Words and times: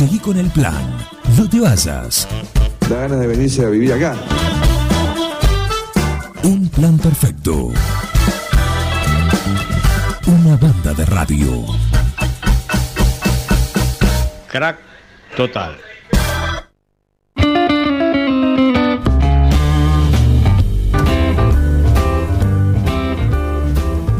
Seguí 0.00 0.18
con 0.18 0.38
el 0.38 0.48
plan. 0.48 0.96
No 1.36 1.46
te 1.46 1.60
vayas. 1.60 2.26
Da 2.88 3.00
ganas 3.00 3.20
de 3.20 3.26
venirse 3.26 3.66
a 3.66 3.68
vivir 3.68 3.92
acá. 3.92 4.16
Un 6.42 6.70
plan 6.70 6.96
perfecto. 6.96 7.68
Una 10.26 10.56
banda 10.56 10.94
de 10.94 11.04
radio. 11.04 11.66
Crack 14.50 14.78
total. 15.36 15.76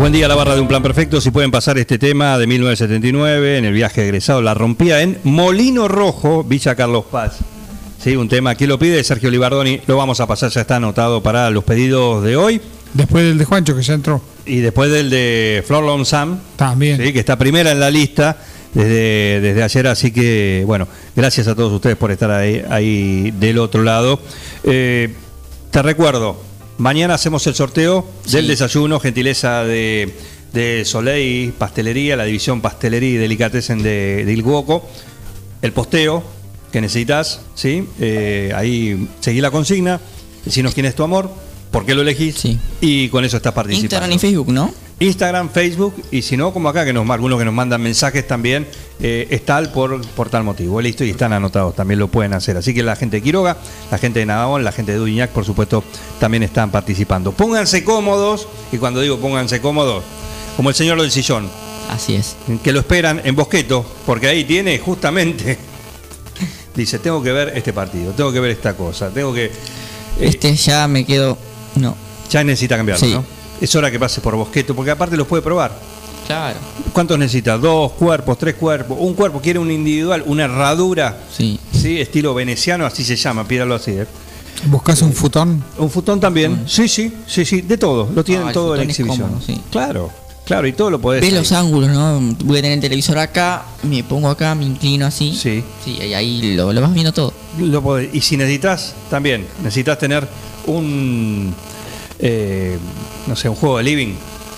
Buen 0.00 0.14
día, 0.14 0.28
la 0.28 0.34
barra 0.34 0.54
de 0.54 0.62
un 0.62 0.66
plan 0.66 0.82
perfecto. 0.82 1.20
Si 1.20 1.30
pueden 1.30 1.50
pasar 1.50 1.76
este 1.76 1.98
tema 1.98 2.38
de 2.38 2.46
1979 2.46 3.58
en 3.58 3.66
el 3.66 3.74
viaje 3.74 4.02
egresado, 4.02 4.40
la 4.40 4.54
rompía 4.54 5.02
en 5.02 5.18
Molino 5.24 5.88
Rojo, 5.88 6.42
Villa 6.42 6.74
Carlos 6.74 7.04
Paz. 7.10 7.40
Sí, 8.02 8.16
un 8.16 8.26
tema 8.26 8.54
que 8.54 8.66
lo 8.66 8.78
pide 8.78 9.04
Sergio 9.04 9.30
Libardoni. 9.30 9.82
Lo 9.86 9.98
vamos 9.98 10.18
a 10.20 10.26
pasar, 10.26 10.50
ya 10.52 10.62
está 10.62 10.76
anotado 10.76 11.22
para 11.22 11.50
los 11.50 11.64
pedidos 11.64 12.24
de 12.24 12.34
hoy. 12.34 12.62
Después 12.94 13.24
del 13.24 13.36
de 13.36 13.44
Juancho, 13.44 13.76
que 13.76 13.82
ya 13.82 13.92
entró. 13.92 14.22
Y 14.46 14.60
después 14.60 14.90
del 14.90 15.10
de 15.10 15.62
Flor 15.66 15.84
Long 15.84 16.06
Sam, 16.06 16.38
También. 16.56 16.96
¿sí? 16.96 17.12
que 17.12 17.18
está 17.18 17.36
primera 17.36 17.70
en 17.70 17.78
la 17.78 17.90
lista 17.90 18.38
desde, 18.72 19.42
desde 19.42 19.62
ayer. 19.62 19.86
Así 19.86 20.12
que, 20.12 20.62
bueno, 20.66 20.88
gracias 21.14 21.46
a 21.46 21.54
todos 21.54 21.74
ustedes 21.74 21.98
por 21.98 22.10
estar 22.10 22.30
ahí, 22.30 22.64
ahí 22.70 23.32
del 23.32 23.58
otro 23.58 23.82
lado. 23.82 24.18
Eh, 24.64 25.12
te 25.70 25.82
recuerdo, 25.82 26.38
mañana 26.80 27.14
hacemos 27.14 27.46
el 27.46 27.54
sorteo 27.54 28.06
del 28.30 28.46
desayuno, 28.48 28.98
gentileza 29.00 29.64
de, 29.64 30.12
de 30.52 30.84
Soleil 30.84 31.52
Pastelería, 31.52 32.16
la 32.16 32.24
división 32.24 32.60
Pastelería 32.60 33.10
y 33.10 33.16
Delicatessen 33.16 33.82
de, 33.82 34.24
de 34.24 34.32
Ilguoco. 34.32 34.88
El 35.62 35.72
posteo 35.72 36.22
que 36.72 36.80
necesitas, 36.80 37.40
¿sí? 37.54 37.84
Eh, 38.00 38.52
ahí 38.54 39.08
seguí 39.20 39.40
la 39.40 39.50
consigna, 39.50 40.00
decinos 40.44 40.72
quién 40.72 40.86
es 40.86 40.94
tu 40.94 41.02
amor, 41.02 41.30
por 41.70 41.84
qué 41.84 41.94
lo 41.94 42.02
elegís 42.02 42.36
Sí. 42.36 42.58
y 42.80 43.08
con 43.10 43.24
eso 43.24 43.36
estás 43.36 43.52
participando. 43.52 43.84
Instagram 44.06 44.12
y 44.12 44.18
Facebook, 44.18 44.48
¿no? 44.52 44.72
Instagram, 45.00 45.48
Facebook 45.50 45.94
y 46.10 46.20
si 46.22 46.36
no, 46.36 46.52
como 46.52 46.68
acá, 46.68 46.84
que 46.84 46.92
nos 46.92 47.08
algunos 47.10 47.38
que 47.38 47.44
nos 47.46 47.54
mandan 47.54 47.80
mensajes 47.82 48.26
también, 48.28 48.68
eh, 49.00 49.26
es 49.30 49.44
tal 49.46 49.72
por, 49.72 50.00
por 50.08 50.28
tal 50.28 50.44
motivo. 50.44 50.80
Listo, 50.80 51.04
y 51.04 51.10
están 51.10 51.32
anotados, 51.32 51.74
también 51.74 51.98
lo 51.98 52.08
pueden 52.08 52.34
hacer. 52.34 52.56
Así 52.58 52.74
que 52.74 52.82
la 52.82 52.96
gente 52.96 53.16
de 53.16 53.22
Quiroga, 53.22 53.56
la 53.90 53.96
gente 53.98 54.18
de 54.20 54.26
Navagón, 54.26 54.62
la 54.62 54.72
gente 54.72 54.92
de 54.92 54.98
Duñac, 54.98 55.30
por 55.30 55.44
supuesto, 55.46 55.82
también 56.20 56.42
están 56.42 56.70
participando. 56.70 57.32
Pónganse 57.32 57.82
cómodos, 57.82 58.46
y 58.72 58.76
cuando 58.76 59.00
digo 59.00 59.18
pónganse 59.18 59.60
cómodos, 59.60 60.04
como 60.56 60.68
el 60.68 60.74
señor 60.74 61.00
del 61.00 61.10
sillón, 61.10 61.48
Así 61.88 62.14
es. 62.14 62.36
que 62.62 62.70
lo 62.72 62.80
esperan 62.80 63.22
en 63.24 63.34
Bosqueto, 63.34 63.84
porque 64.06 64.28
ahí 64.28 64.44
tiene 64.44 64.78
justamente, 64.78 65.56
dice, 66.76 66.98
tengo 66.98 67.22
que 67.22 67.32
ver 67.32 67.52
este 67.56 67.72
partido, 67.72 68.12
tengo 68.12 68.30
que 68.32 68.40
ver 68.40 68.50
esta 68.50 68.74
cosa, 68.76 69.08
tengo 69.10 69.32
que... 69.32 69.46
eh, 69.46 69.50
Este 70.20 70.54
ya 70.54 70.86
me 70.86 71.04
quedo. 71.06 71.38
No. 71.76 71.96
ya 72.30 72.44
necesita 72.44 72.76
cambiarlo, 72.76 73.06
Sí. 73.06 73.14
¿no? 73.14 73.39
Es 73.60 73.74
hora 73.74 73.90
que 73.90 73.98
pase 73.98 74.20
por 74.20 74.34
Bosqueto, 74.36 74.74
porque 74.74 74.90
aparte 74.90 75.16
los 75.16 75.26
puede 75.26 75.42
probar. 75.42 75.72
Claro. 76.26 76.58
¿Cuántos 76.92 77.18
necesita? 77.18 77.58
Dos 77.58 77.92
cuerpos, 77.92 78.38
tres 78.38 78.54
cuerpos. 78.54 78.96
Un 79.00 79.14
cuerpo 79.14 79.40
quiere 79.40 79.58
un 79.58 79.70
individual, 79.70 80.22
una 80.26 80.44
herradura, 80.44 81.18
Sí. 81.36 81.58
¿sí? 81.72 82.00
Estilo 82.00 82.34
veneciano, 82.34 82.86
así 82.86 83.04
se 83.04 83.16
llama, 83.16 83.46
pídalo 83.46 83.74
así. 83.74 83.90
¿eh? 83.92 84.06
¿Buscas 84.66 85.02
un 85.02 85.12
futón? 85.12 85.62
Un 85.78 85.90
futón 85.90 86.20
también. 86.20 86.62
Sí, 86.66 86.86
sí, 86.88 87.12
sí, 87.26 87.44
sí, 87.44 87.62
de 87.62 87.76
todo. 87.78 88.08
Lo 88.14 88.22
tienen 88.22 88.48
Ah, 88.48 88.52
todo 88.52 88.74
en 88.76 88.82
es 88.82 88.88
exhibición. 88.90 89.28
cómodo, 89.28 89.42
sí. 89.44 89.60
Claro, 89.72 90.10
claro, 90.44 90.66
y 90.68 90.72
todo 90.72 90.90
lo 90.90 91.00
podés. 91.00 91.20
Ves 91.22 91.32
ahí. 91.32 91.38
los 91.38 91.50
ángulos, 91.52 91.90
¿no? 91.90 92.20
Voy 92.44 92.58
a 92.58 92.62
tener 92.62 92.76
el 92.76 92.80
televisor 92.80 93.18
acá, 93.18 93.64
me 93.82 94.04
pongo 94.04 94.28
acá, 94.28 94.54
me 94.54 94.64
inclino 94.64 95.06
así. 95.06 95.34
Sí. 95.34 95.64
Sí, 95.84 95.96
y 96.00 96.14
ahí 96.14 96.54
lo, 96.54 96.72
lo 96.72 96.80
vas 96.80 96.92
viendo 96.94 97.12
todo. 97.12 97.32
Lo 97.58 97.82
podés- 97.82 98.10
Y 98.12 98.20
si 98.20 98.36
necesitas, 98.36 98.94
también, 99.10 99.46
necesitas 99.64 99.98
tener 99.98 100.28
un, 100.66 101.54
eh, 102.18 102.78
no 103.30 103.36
sé, 103.36 103.48
un 103.48 103.54
juego 103.54 103.78
de 103.78 103.84
living. 103.84 104.14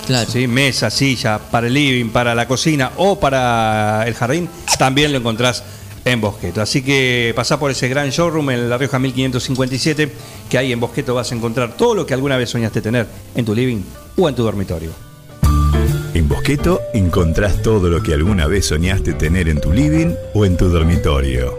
Claro. 0.07 0.29
¿sí? 0.29 0.49
Mesa, 0.49 0.91
silla, 0.91 1.39
para 1.39 1.69
el 1.69 1.75
living, 1.75 2.11
para 2.11 2.35
la 2.35 2.49
cocina 2.49 2.91
o 2.97 3.21
para 3.21 4.05
el 4.07 4.15
jardín, 4.15 4.49
también 4.79 5.13
lo 5.13 5.19
encontrás 5.19 5.63
en 6.05 6.21
Bosqueto. 6.21 6.61
Así 6.61 6.83
que 6.83 7.33
pasá 7.37 7.61
por 7.61 7.71
ese 7.71 7.89
gran 7.89 8.11
showroom 8.11 8.51
en 8.51 8.71
La 8.71 8.79
Rioja 8.79 8.99
1557, 8.99 10.11
que 10.49 10.59
ahí 10.59 10.73
en 10.73 10.81
Bosqueto 10.81 11.15
vas 11.15 11.31
a 11.31 11.35
encontrar 11.35 11.77
todo 11.77 11.95
lo 11.95 12.07
que 12.07 12.15
alguna 12.15 12.37
vez 12.37 12.51
soñaste 12.51 12.81
tener 12.81 13.07
en 13.37 13.45
tu 13.45 13.55
living 13.55 13.83
o 14.17 14.29
en 14.29 14.35
tu 14.35 14.43
dormitorio. 14.43 14.91
En 16.15 16.29
Bosqueto 16.29 16.81
encontrás 16.95 17.63
todo 17.63 17.89
lo 17.89 18.03
que 18.03 18.15
alguna 18.15 18.47
vez 18.47 18.67
soñaste 18.67 19.13
tener 19.13 19.49
en 19.49 19.61
tu 19.61 19.73
living 19.73 20.15
o 20.35 20.45
en 20.45 20.57
tu 20.57 20.69
dormitorio. 20.69 21.59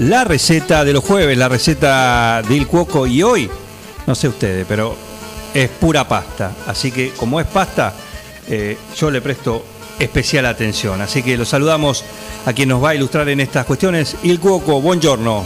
la 0.00 0.24
receta 0.24 0.82
de 0.82 0.94
los 0.94 1.04
jueves, 1.04 1.36
la 1.36 1.48
receta 1.48 2.40
del 2.48 2.66
cuoco 2.66 3.06
y 3.06 3.22
hoy, 3.22 3.50
no 4.06 4.14
sé 4.14 4.28
ustedes, 4.28 4.64
pero 4.66 4.96
es 5.52 5.68
pura 5.68 6.08
pasta. 6.08 6.52
Así 6.66 6.90
que 6.90 7.10
como 7.10 7.38
es 7.38 7.46
pasta, 7.46 7.92
eh, 8.48 8.78
yo 8.96 9.10
le 9.10 9.20
presto 9.20 9.62
especial 9.98 10.46
atención. 10.46 11.02
Así 11.02 11.22
que 11.22 11.36
los 11.36 11.50
saludamos 11.50 12.02
a 12.46 12.52
quien 12.54 12.70
nos 12.70 12.82
va 12.82 12.90
a 12.90 12.94
ilustrar 12.94 13.28
en 13.28 13.40
estas 13.40 13.66
cuestiones. 13.66 14.16
Il 14.22 14.40
Cuoco, 14.40 14.80
buongiorno. 14.80 15.44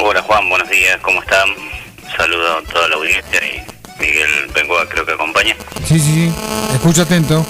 Hola 0.00 0.22
Juan, 0.22 0.48
buenos 0.48 0.68
días, 0.68 0.98
¿cómo 1.00 1.22
están? 1.22 1.48
Saludo 2.16 2.58
a 2.58 2.62
toda 2.64 2.88
la 2.88 2.96
audiencia 2.96 3.40
y 3.46 3.62
Miguel 4.00 4.50
Bengoa 4.52 4.88
creo 4.88 5.06
que 5.06 5.12
acompaña. 5.12 5.54
Sí, 5.84 6.00
sí, 6.00 6.12
sí. 6.12 6.32
Escucha 6.74 7.02
atento. 7.02 7.46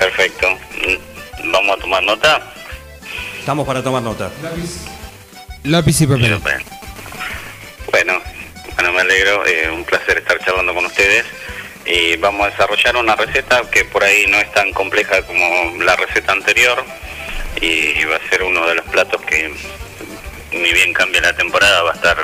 Perfecto. 0.00 0.48
Vamos 1.52 1.78
a 1.78 1.80
tomar 1.80 2.02
nota. 2.02 2.54
Estamos 3.44 3.66
para 3.66 3.82
tomar 3.82 4.02
nota. 4.02 4.30
Lápiz 5.64 6.00
y 6.00 6.06
papel. 6.06 6.40
Bueno, 7.90 8.22
bueno, 8.74 8.92
me 8.94 9.00
alegro, 9.02 9.46
eh, 9.46 9.68
un 9.70 9.84
placer 9.84 10.16
estar 10.16 10.42
charlando 10.42 10.72
con 10.72 10.86
ustedes. 10.86 11.26
Y 11.84 12.16
vamos 12.16 12.46
a 12.46 12.50
desarrollar 12.52 12.96
una 12.96 13.14
receta 13.14 13.60
que 13.70 13.84
por 13.84 14.02
ahí 14.02 14.26
no 14.28 14.38
es 14.38 14.50
tan 14.54 14.72
compleja 14.72 15.20
como 15.26 15.74
la 15.84 15.94
receta 15.94 16.32
anterior. 16.32 16.82
Y 17.60 18.02
va 18.06 18.16
a 18.16 18.30
ser 18.30 18.44
uno 18.44 18.66
de 18.66 18.76
los 18.76 18.86
platos 18.86 19.20
que, 19.20 19.52
ni 20.50 20.72
bien 20.72 20.94
cambie 20.94 21.20
la 21.20 21.36
temporada, 21.36 21.82
va 21.82 21.90
a 21.90 21.94
estar 21.96 22.16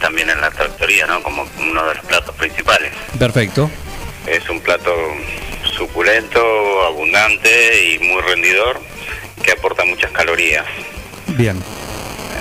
también 0.00 0.30
en 0.30 0.40
la 0.40 0.52
tractoría, 0.52 1.06
¿no? 1.06 1.24
Como 1.24 1.44
uno 1.58 1.88
de 1.88 1.96
los 1.96 2.04
platos 2.04 2.36
principales. 2.36 2.92
Perfecto. 3.18 3.68
Es 4.28 4.48
un 4.48 4.60
plato 4.60 4.94
suculento, 5.76 6.40
abundante 6.86 7.84
y 7.84 7.98
muy 7.98 8.22
rendidor 8.22 8.89
que 9.42 9.52
aporta 9.52 9.84
muchas 9.84 10.10
calorías. 10.12 10.66
Bien. 11.28 11.62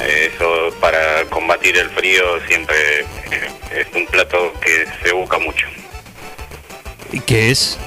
Eh, 0.02 0.32
Eso 0.34 0.74
para 0.80 1.26
combatir 1.26 1.78
el 1.78 1.90
frío 1.90 2.24
siempre 2.48 3.06
es 3.72 3.88
un 3.94 4.06
plato 4.08 4.54
que 4.62 4.86
se 5.04 5.12
busca 5.14 5.38
mucho. 5.40 5.68
¿Y 7.12 7.20
qué 7.22 7.52
es? 7.52 7.78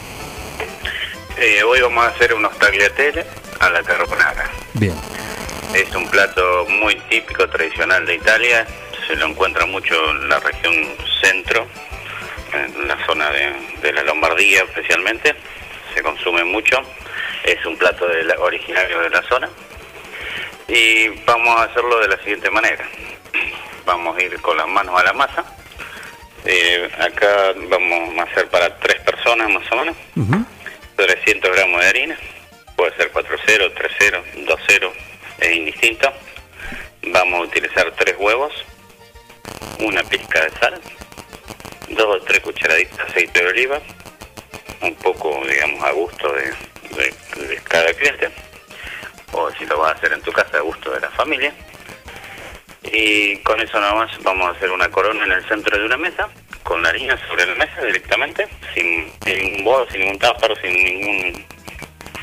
Eh, 1.38 1.62
hoy 1.62 1.80
vamos 1.80 2.04
a 2.04 2.08
hacer 2.08 2.34
unos 2.34 2.56
tagliatelle 2.58 3.24
a 3.60 3.70
la 3.70 3.82
carbonara. 3.82 4.50
Bien. 4.74 4.94
Es 5.74 5.94
un 5.94 6.08
plato 6.08 6.66
muy 6.68 6.96
típico, 7.08 7.48
tradicional 7.48 8.04
de 8.04 8.16
Italia. 8.16 8.66
Se 9.06 9.16
lo 9.16 9.26
encuentra 9.26 9.64
mucho 9.66 9.94
en 10.10 10.28
la 10.28 10.38
región 10.40 10.74
centro, 11.20 11.66
en 12.52 12.86
la 12.88 13.04
zona 13.06 13.30
de, 13.30 13.52
de 13.80 13.92
la 13.92 14.02
Lombardía 14.02 14.62
especialmente. 14.64 15.34
Se 15.94 16.02
consume 16.02 16.44
mucho. 16.44 16.76
Es 17.44 17.64
un 17.66 17.76
plato 17.76 18.06
de 18.08 18.24
la- 18.24 18.38
originario 18.40 19.00
de 19.00 19.10
la 19.10 19.22
zona. 19.24 19.48
Y 20.68 21.08
vamos 21.26 21.58
a 21.58 21.64
hacerlo 21.64 21.98
de 22.00 22.08
la 22.08 22.16
siguiente 22.18 22.50
manera. 22.50 22.84
Vamos 23.84 24.16
a 24.16 24.22
ir 24.22 24.40
con 24.40 24.56
las 24.56 24.68
manos 24.68 24.98
a 24.98 25.04
la 25.04 25.12
masa. 25.12 25.44
Eh, 26.44 26.90
acá 26.98 27.52
vamos 27.68 28.18
a 28.18 28.22
hacer 28.22 28.48
para 28.48 28.76
tres 28.78 29.00
personas 29.02 29.50
más 29.50 29.70
o 29.72 29.76
menos. 29.76 29.96
Ujú. 30.16 30.44
300 30.96 31.50
gramos 31.52 31.80
de 31.80 31.86
harina, 31.88 32.16
puede 32.76 32.94
ser 32.96 33.10
4-0, 33.12 33.72
3-0, 33.74 34.22
2-0, 34.46 34.92
es 35.40 35.56
indistinto. 35.56 36.12
Vamos 37.08 37.40
a 37.40 37.42
utilizar 37.42 37.90
tres 37.92 38.14
huevos, 38.18 38.52
una 39.80 40.02
pizca 40.04 40.44
de 40.44 40.50
sal, 40.58 40.80
dos 41.88 42.06
o 42.16 42.22
tres 42.22 42.40
cucharaditas 42.40 42.96
de 42.98 43.02
aceite 43.04 43.42
de 43.42 43.50
oliva, 43.50 43.80
un 44.82 44.94
poco, 44.96 45.42
digamos, 45.48 45.82
a 45.84 45.90
gusto 45.92 46.32
de, 46.32 46.52
de- 46.96 47.60
cada 47.64 47.92
cliente, 47.94 48.30
o 49.32 49.50
si 49.52 49.64
lo 49.66 49.78
vas 49.78 49.94
a 49.94 49.96
hacer 49.96 50.12
en 50.12 50.22
tu 50.22 50.32
casa 50.32 50.58
a 50.58 50.60
gusto 50.60 50.90
de 50.90 51.00
la 51.00 51.10
familia. 51.10 51.52
Y 52.84 53.36
con 53.38 53.60
eso 53.60 53.80
nada 53.80 53.94
más 53.94 54.10
vamos 54.22 54.48
a 54.48 54.56
hacer 54.56 54.70
una 54.70 54.90
corona 54.90 55.24
en 55.24 55.32
el 55.32 55.48
centro 55.48 55.78
de 55.78 55.84
una 55.86 55.96
mesa, 55.96 56.28
con 56.62 56.82
la 56.82 56.90
harina 56.90 57.16
sobre 57.28 57.46
la 57.46 57.54
mesa 57.54 57.80
directamente, 57.82 58.46
sin, 58.74 59.10
ningún 59.24 59.64
bol, 59.64 59.88
sin 59.90 60.00
ningún 60.00 60.18
táparo, 60.18 60.54
sin 60.56 60.72
ningún 60.72 61.46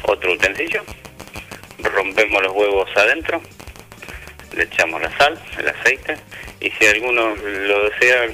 otro 0.03 0.33
utensilio. 0.33 0.83
Rompemos 1.79 2.43
los 2.43 2.51
huevos 2.53 2.89
adentro, 2.95 3.41
le 4.53 4.63
echamos 4.63 5.01
la 5.01 5.17
sal, 5.17 5.41
el 5.57 5.69
aceite, 5.69 6.17
y 6.59 6.69
si 6.71 6.85
alguno 6.87 7.35
lo 7.35 7.89
desea, 7.89 8.27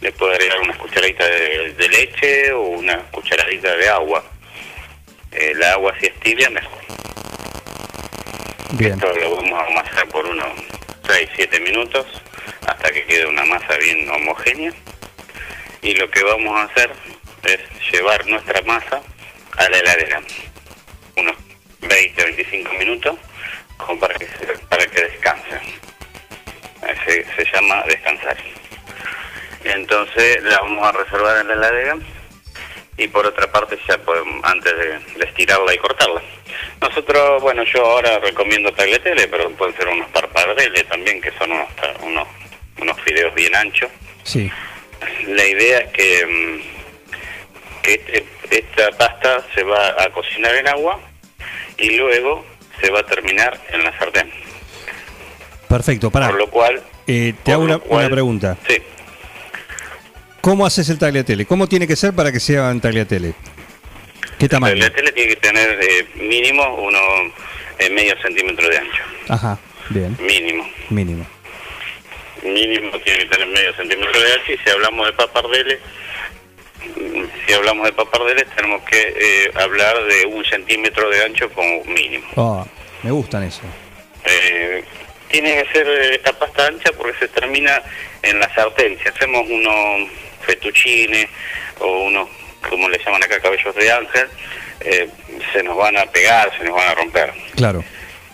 le 0.00 0.12
puede 0.12 0.34
agregar 0.34 0.60
una 0.60 0.76
cucharadita 0.76 1.24
de 1.24 1.88
leche 1.88 2.52
o 2.52 2.62
una 2.62 2.98
cucharadita 3.10 3.74
de 3.76 3.88
agua. 3.88 4.22
Eh, 5.34 5.52
la 5.56 5.72
agua 5.72 5.92
si 6.00 6.06
es 6.06 6.20
tibia, 6.20 6.48
mejor. 6.50 6.78
Bien. 8.72 8.92
Esto 8.94 9.12
lo 9.12 9.36
vamos 9.36 9.60
a 9.60 9.66
amasar 9.66 10.08
por 10.08 10.26
unos 10.26 10.46
6-7 11.04 11.60
minutos 11.62 12.06
hasta 12.66 12.90
que 12.90 13.04
quede 13.06 13.26
una 13.26 13.44
masa 13.44 13.76
bien 13.78 14.08
homogénea. 14.10 14.72
Y 15.82 15.94
lo 15.94 16.10
que 16.10 16.22
vamos 16.24 16.56
a 16.58 16.64
hacer 16.64 16.90
es 17.44 17.60
llevar 17.92 18.26
nuestra 18.26 18.62
masa 18.62 19.02
a 19.58 19.68
la 19.68 19.78
heladera. 19.78 20.22
Unos 21.16 21.36
20-25 21.82 22.78
minutos 22.78 23.16
como 23.76 24.00
para 24.00 24.14
que, 24.14 24.26
se- 24.26 24.58
para 24.68 24.86
que 24.86 25.02
descanse. 25.02 25.56
Eh, 26.82 26.94
Se, 27.06 27.44
se 27.44 27.52
llama 27.52 27.82
descansar. 27.86 28.36
Entonces 29.64 30.42
la 30.42 30.60
vamos 30.60 30.86
a 30.86 30.92
reservar 30.92 31.38
en 31.40 31.48
la 31.48 31.54
heladera 31.54 31.96
y 32.96 33.08
por 33.08 33.26
otra 33.26 33.50
parte 33.50 33.78
ya 33.88 33.98
podemos, 33.98 34.42
antes 34.44 34.72
de, 34.76 35.18
de 35.18 35.24
estirarla 35.24 35.74
y 35.74 35.78
cortarla. 35.78 36.22
Nosotros, 36.80 37.42
bueno, 37.42 37.64
yo 37.64 37.84
ahora 37.84 38.18
recomiendo 38.20 38.72
tagliatelle, 38.72 39.26
pero 39.28 39.50
pueden 39.50 39.76
ser 39.76 39.88
unos 39.88 40.08
parpadeles 40.10 40.86
también, 40.88 41.20
que 41.20 41.30
son 41.38 41.50
unos, 41.52 41.68
unos, 42.02 42.28
unos 42.80 43.00
fideos 43.02 43.34
bien 43.34 43.54
anchos. 43.56 43.90
Sí. 44.22 44.50
La 45.26 45.44
idea 45.46 45.80
es 45.80 45.92
que, 45.92 46.26
mm, 46.26 47.82
que 47.82 47.94
este- 47.94 48.26
esta 48.50 48.90
pasta 48.92 49.44
se 49.54 49.62
va 49.64 49.88
a 50.02 50.08
cocinar 50.10 50.54
en 50.54 50.68
agua 50.68 51.00
y 51.78 51.96
luego 51.96 52.44
se 52.80 52.90
va 52.90 53.00
a 53.00 53.06
terminar 53.06 53.58
en 53.70 53.82
la 53.84 53.98
sartén. 53.98 54.30
Perfecto, 55.68 56.10
pará. 56.10 56.28
Por 56.28 56.38
lo 56.38 56.48
cual... 56.50 56.82
Eh, 57.06 57.34
te 57.42 57.52
hago 57.52 57.64
una, 57.64 57.78
cual- 57.78 58.06
una 58.06 58.14
pregunta. 58.14 58.56
Sí. 58.68 58.76
¿Cómo 60.44 60.66
haces 60.66 60.90
el 60.90 60.98
tagliatelle? 60.98 61.46
¿Cómo 61.46 61.66
tiene 61.66 61.86
que 61.86 61.96
ser 61.96 62.12
para 62.12 62.30
que 62.30 62.38
sea 62.38 62.68
un 62.68 62.78
tagliatelle? 62.78 63.32
¿Qué 64.38 64.46
tamaño? 64.46 64.74
La 64.74 64.90
tele 64.90 65.10
tiene 65.12 65.30
que 65.30 65.40
tener 65.40 65.78
eh, 65.82 66.06
mínimo 66.16 66.62
uno 66.82 66.98
eh, 67.78 67.88
medio 67.88 68.14
centímetro 68.20 68.68
de 68.68 68.76
ancho. 68.76 69.02
Ajá, 69.30 69.58
bien, 69.88 70.14
Mínimo. 70.20 70.68
mínimo. 70.90 71.26
Mínimo 72.42 72.90
tiene 73.00 73.20
que 73.20 73.24
tener 73.24 73.48
medio 73.48 73.74
centímetro 73.74 74.20
de 74.20 74.32
ancho 74.34 74.52
y 74.52 74.58
si 74.58 74.68
hablamos 74.68 75.06
de 75.06 75.12
papardeles, 75.14 75.78
si 77.46 77.52
hablamos 77.54 77.86
de 77.86 77.92
papardeles 77.94 78.44
tenemos 78.54 78.82
que 78.82 79.00
eh, 79.18 79.50
hablar 79.54 79.96
de 80.04 80.26
un 80.26 80.44
centímetro 80.44 81.08
de 81.08 81.24
ancho 81.24 81.48
como 81.54 81.82
mínimo. 81.84 82.26
Ah, 82.36 82.66
me 83.02 83.10
gustan 83.12 83.44
eso. 83.44 83.62
Eh, 84.26 84.84
tiene 85.30 85.62
que 85.64 85.72
ser 85.72 85.86
eh, 85.88 86.16
esta 86.16 86.34
pasta 86.38 86.66
ancha 86.66 86.90
porque 86.98 87.18
se 87.18 87.28
termina 87.28 87.80
en 88.22 88.38
la 88.40 88.54
sartén. 88.54 88.98
Si 89.02 89.08
hacemos 89.08 89.42
unos 89.48 90.10
fettuccine 90.46 91.28
o 91.80 92.04
unos, 92.04 92.28
como 92.68 92.88
le 92.88 92.98
llaman 93.04 93.22
acá, 93.22 93.40
cabellos 93.40 93.74
de 93.74 93.90
ángel, 93.90 94.28
eh, 94.80 95.08
se 95.52 95.62
nos 95.62 95.76
van 95.76 95.96
a 95.96 96.06
pegar, 96.06 96.50
se 96.58 96.64
nos 96.64 96.74
van 96.74 96.88
a 96.88 96.94
romper. 96.94 97.32
Claro. 97.56 97.84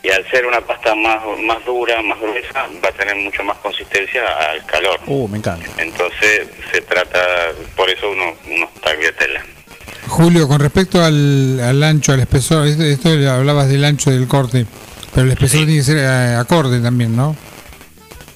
Y 0.02 0.08
al 0.10 0.28
ser 0.30 0.46
una 0.46 0.60
pasta 0.62 0.94
más, 0.94 1.20
más 1.42 1.62
dura, 1.66 2.00
más 2.02 2.18
gruesa, 2.18 2.66
va 2.82 2.88
a 2.88 2.92
tener 2.92 3.14
mucho 3.16 3.44
más 3.44 3.58
consistencia 3.58 4.22
al 4.50 4.64
calor. 4.64 4.98
Uh, 5.06 5.28
me 5.28 5.38
encanta. 5.38 5.68
Entonces 5.76 6.48
se 6.72 6.80
trata, 6.82 7.20
por 7.76 7.90
eso 7.90 8.10
uno, 8.10 8.34
unos 8.46 8.72
tagliatelle. 8.80 9.40
Julio, 10.08 10.48
con 10.48 10.58
respecto 10.58 11.04
al, 11.04 11.60
al 11.60 11.82
ancho, 11.82 12.12
al 12.12 12.20
espesor, 12.20 12.66
esto, 12.66 13.10
hablabas 13.10 13.68
del 13.68 13.84
ancho 13.84 14.10
del 14.10 14.26
corte, 14.26 14.66
pero 15.14 15.26
el 15.26 15.32
espesor 15.32 15.66
tiene 15.66 15.76
que 15.76 15.84
ser 15.84 15.98
eh, 15.98 16.34
acorde 16.34 16.80
también, 16.80 17.14
¿no? 17.14 17.36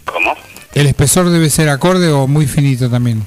¿Cómo? 0.05 0.37
¿El 0.75 0.87
espesor 0.87 1.31
debe 1.31 1.49
ser 1.49 1.71
acorde 1.71 2.11
o 2.11 2.27
muy 2.27 2.47
finito 2.47 2.91
también? 2.91 3.25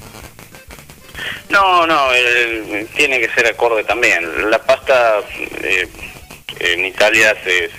No, 1.50 1.86
no, 1.86 2.12
el- 2.12 2.86
tiene 2.96 3.20
que 3.20 3.28
ser 3.30 3.46
acorde 3.46 3.84
también. 3.84 4.50
La 4.50 4.58
pasta 4.62 5.20
eh, 5.62 5.88
en 6.60 6.84
Italia 6.84 7.34
se, 7.44 7.70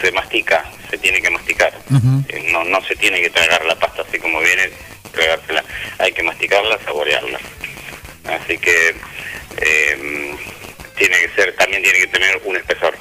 se 0.00 0.10
mastica, 0.12 0.64
se 0.90 0.98
tiene 0.98 1.20
que 1.22 1.30
masticar. 1.30 1.72
Eh, 2.28 2.48
no, 2.52 2.64
no 2.64 2.82
se 2.82 2.96
tiene 2.96 3.20
que 3.20 3.30
tragar 3.30 3.64
la 3.64 3.76
pasta 3.76 4.02
así 4.02 4.18
como 4.18 4.40
viene, 4.40 4.70
tragársela. 5.12 5.62
Hay 5.98 6.12
que 6.12 6.22
masticarla, 6.22 6.78
saborearla. 6.84 7.38
Así 8.40 8.58
que 8.58 8.94
eh, 9.58 10.34
tiene 10.96 11.16
que 11.20 11.28
ser, 11.36 11.54
también 11.56 11.82
tiene 11.82 11.98
que 12.00 12.06
tener 12.08 12.40
un 12.44 12.56
espesor. 12.56 12.96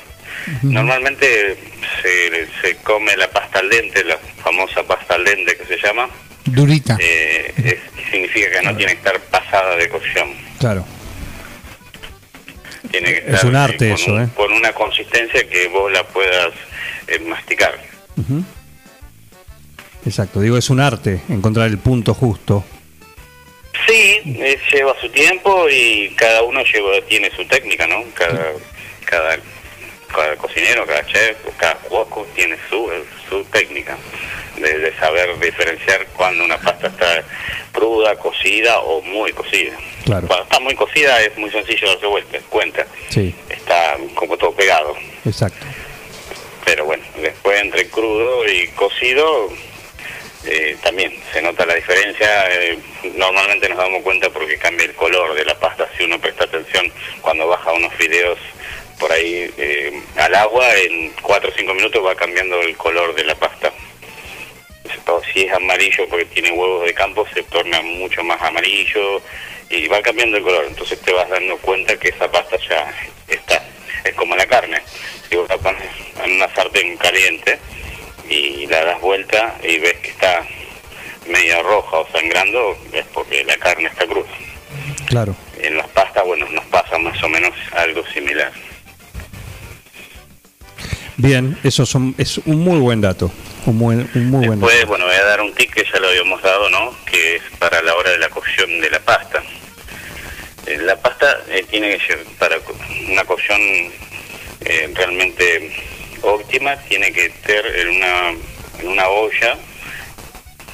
Normalmente 0.62 1.56
se, 2.01 2.48
se 2.62 2.75
come 2.83 3.15
la 3.15 3.30
pasta 3.31 3.60
al 3.60 3.69
dente, 3.69 4.04
la 4.04 4.18
famosa 4.44 4.83
pasta 4.83 5.15
al 5.15 5.24
dente 5.24 5.56
que 5.57 5.65
se 5.65 5.77
llama, 5.77 6.10
Durita. 6.45 6.98
eh, 7.00 7.54
es- 7.57 8.10
significa 8.12 8.50
que 8.51 8.62
no 8.62 8.75
tiene 8.75 8.92
que 8.94 8.98
estar 9.00 9.19
pasada 9.22 9.75
de 9.75 9.90
cocción. 9.90 10.34
Claro. 10.60 10.86
Tiene 12.92 13.07
que 13.13 13.18
Es 13.19 13.34
estar 13.36 13.45
un 13.48 13.56
arte 13.56 13.90
con, 13.90 13.98
eso, 14.00 14.22
¿eh? 14.22 14.28
con 14.36 14.51
una 14.54 14.72
consistencia 14.74 15.48
que 15.50 15.68
vos 15.69 15.92
la 15.92 16.04
puedas 16.07 16.54
eh, 17.07 17.19
masticar. 17.19 17.74
Exacto, 20.06 20.42
digo, 20.42 20.57
es 20.57 20.69
un 20.69 20.80
arte 20.80 21.22
encontrar 21.30 21.68
el 21.69 21.78
punto 21.78 22.13
justo. 22.13 22.63
Sí, 23.88 24.19
eh, 24.25 24.60
lleva 24.72 24.94
su 25.01 25.10
tiempo 25.10 25.68
y 25.69 26.13
cada 26.18 26.44
uno 26.44 26.62
lleva 26.63 27.01
tiene 27.07 27.31
su 27.36 27.46
técnica, 27.46 27.88
¿no? 27.88 28.04
Cada, 28.13 28.51
cada, 29.06 29.38
cada 30.13 30.36
cocinero, 30.38 30.86
cada 30.86 31.06
chef, 31.06 31.38
cada 31.57 31.75
cuoco 31.75 32.25
tiene 32.36 32.57
su, 32.69 32.89
su 33.30 33.44
técnica 33.45 33.98
de, 34.57 34.77
de 34.80 34.95
saber 34.98 35.38
diferenciar 35.39 36.06
cuando 36.15 36.44
una 36.45 36.57
pasta 36.57 36.88
está 36.88 37.24
cruda, 37.71 38.15
cocida 38.18 38.80
o 38.80 39.01
muy 39.01 39.31
cocida. 39.33 39.75
Claro. 40.06 40.27
Cuando 40.27 40.44
está 40.44 40.60
muy 40.60 40.75
cocida 40.75 41.21
es 41.21 41.36
muy 41.38 41.50
sencillo 41.50 41.88
darse 41.89 42.06
vuelta, 42.06 42.38
cuenta. 42.50 42.86
Sí, 43.10 43.33
Está 43.50 43.98
como 44.15 44.38
todo 44.38 44.54
pegado. 44.54 44.95
exacto. 45.25 45.65
Pero 46.65 46.86
bueno, 46.86 47.04
después 47.21 47.60
entre 47.62 47.88
crudo 47.89 48.48
y 48.48 48.68
cocido 48.69 49.50
eh, 50.45 50.77
también 50.84 51.13
se 51.34 51.41
nota 51.41 51.65
la 51.65 51.75
diferencia. 51.75 52.48
eh, 52.51 52.77
normalmente 53.15 53.67
nos 53.70 53.77
damos 53.77 54.01
cuenta 54.03 54.29
porque 54.29 54.58
cambia 54.58 54.86
el 54.86 54.93
color 54.93 55.34
de 55.36 55.46
la 55.46 55.55
pasta. 55.60 55.89
Si 55.98 56.03
uno 56.03 56.20
presta 56.20 56.46
atención 56.46 56.91
cuando 57.22 57.48
baja 57.48 57.72
unos 57.74 57.93
fideos 57.96 58.38
por 59.00 59.12
ahí 59.12 59.52
eh, 59.58 60.02
al 60.18 60.36
agua, 60.36 60.66
en 60.76 61.12
4 61.22 61.50
o 61.50 61.54
5 61.54 61.74
minutos 61.74 62.06
va 62.06 62.16
cambiando 62.16 62.60
el 62.62 62.76
color 62.78 63.14
de 63.16 63.24
la 63.26 63.36
pasta. 63.36 63.72
Si 65.34 65.44
es 65.44 65.54
amarillo 65.54 66.08
porque 66.10 66.26
tiene 66.26 66.52
huevos 66.52 66.86
de 66.86 66.94
campo, 66.94 67.26
se 67.34 67.44
torna 67.44 67.82
mucho 67.82 68.24
más 68.24 68.42
amarillo 68.42 69.22
y 69.70 69.88
va 69.88 70.02
cambiando 70.02 70.38
el 70.38 70.44
color. 70.44 70.66
Entonces 70.68 71.00
te 71.02 71.12
vas 71.12 71.30
dando 71.30 71.58
cuenta 71.58 71.98
que 71.98 72.10
esa 72.10 72.32
pasta 72.32 72.58
ya 72.70 72.94
está. 73.28 73.64
Es 74.04 74.14
como 74.14 74.36
la 74.36 74.46
carne. 74.46 74.82
Si 75.30 75.36
vos 75.36 75.50
la 75.50 75.58
pones 75.58 75.90
en 76.24 76.34
una 76.34 76.54
sartén 76.54 76.98
caliente 76.98 77.60
y 78.30 78.68
la 78.68 78.86
das 78.86 79.02
vuelta 79.02 79.56
y 79.64 79.80
ves 79.80 79.96
que 79.96 80.10
está 80.10 80.46
media 81.28 81.62
roja 81.62 82.00
o 82.00 82.08
sangrando, 82.12 82.78
es 82.92 83.06
porque 83.14 83.44
la 83.44 83.58
carne 83.58 83.88
está 83.88 84.06
cruda. 84.06 84.30
Claro. 85.08 85.36
En 85.60 85.78
las 85.78 85.88
pastas, 85.90 86.26
bueno, 86.26 86.48
nos 86.50 86.66
pasa 86.66 86.98
más 86.98 87.22
o 87.24 87.30
menos 87.30 87.54
algo 87.74 88.06
similar. 88.08 88.52
Bien, 91.24 91.58
eso 91.63 91.86
son, 91.86 92.13
es 92.18 92.38
un 92.39 92.60
muy 92.60 92.80
buen 92.80 93.00
dato. 93.01 93.32
Un 93.65 93.77
muy, 93.77 93.96
un 93.96 94.30
muy 94.30 94.46
buen 94.48 94.60
Después, 94.60 94.75
dato. 94.75 94.88
bueno, 94.88 95.06
voy 95.06 95.15
a 95.15 95.24
dar 95.24 95.42
un 95.42 95.53
tip 95.53 95.74
que 95.74 95.86
ya 95.86 96.00
lo 96.00 96.10
habíamos 96.10 96.42
dado, 96.42 96.70
¿no? 96.70 96.94
Que 97.06 97.38
es 97.38 97.44
para 97.60 97.82
la 97.82 97.96
hora 97.96 98.12
de 98.12 98.18
la 98.18 98.30
cocción 98.30 98.70
de 98.82 98.89
la 98.89 99.00
pasta. 99.00 99.42
Eh, 100.65 100.77
La 100.77 100.98
pasta 100.98 101.39
eh, 101.50 101.65
tiene 101.70 101.98
que 101.98 102.06
ser, 102.06 102.24
para 102.38 102.58
una 103.10 103.24
cocción 103.25 103.60
eh, 104.65 104.92
realmente 104.94 105.72
óptima, 106.22 106.75
tiene 106.88 107.12
que 107.12 107.25
estar 107.27 107.65
en 107.68 107.89
una, 107.89 108.30
en 108.80 108.88
una 108.88 109.08
olla 109.08 109.58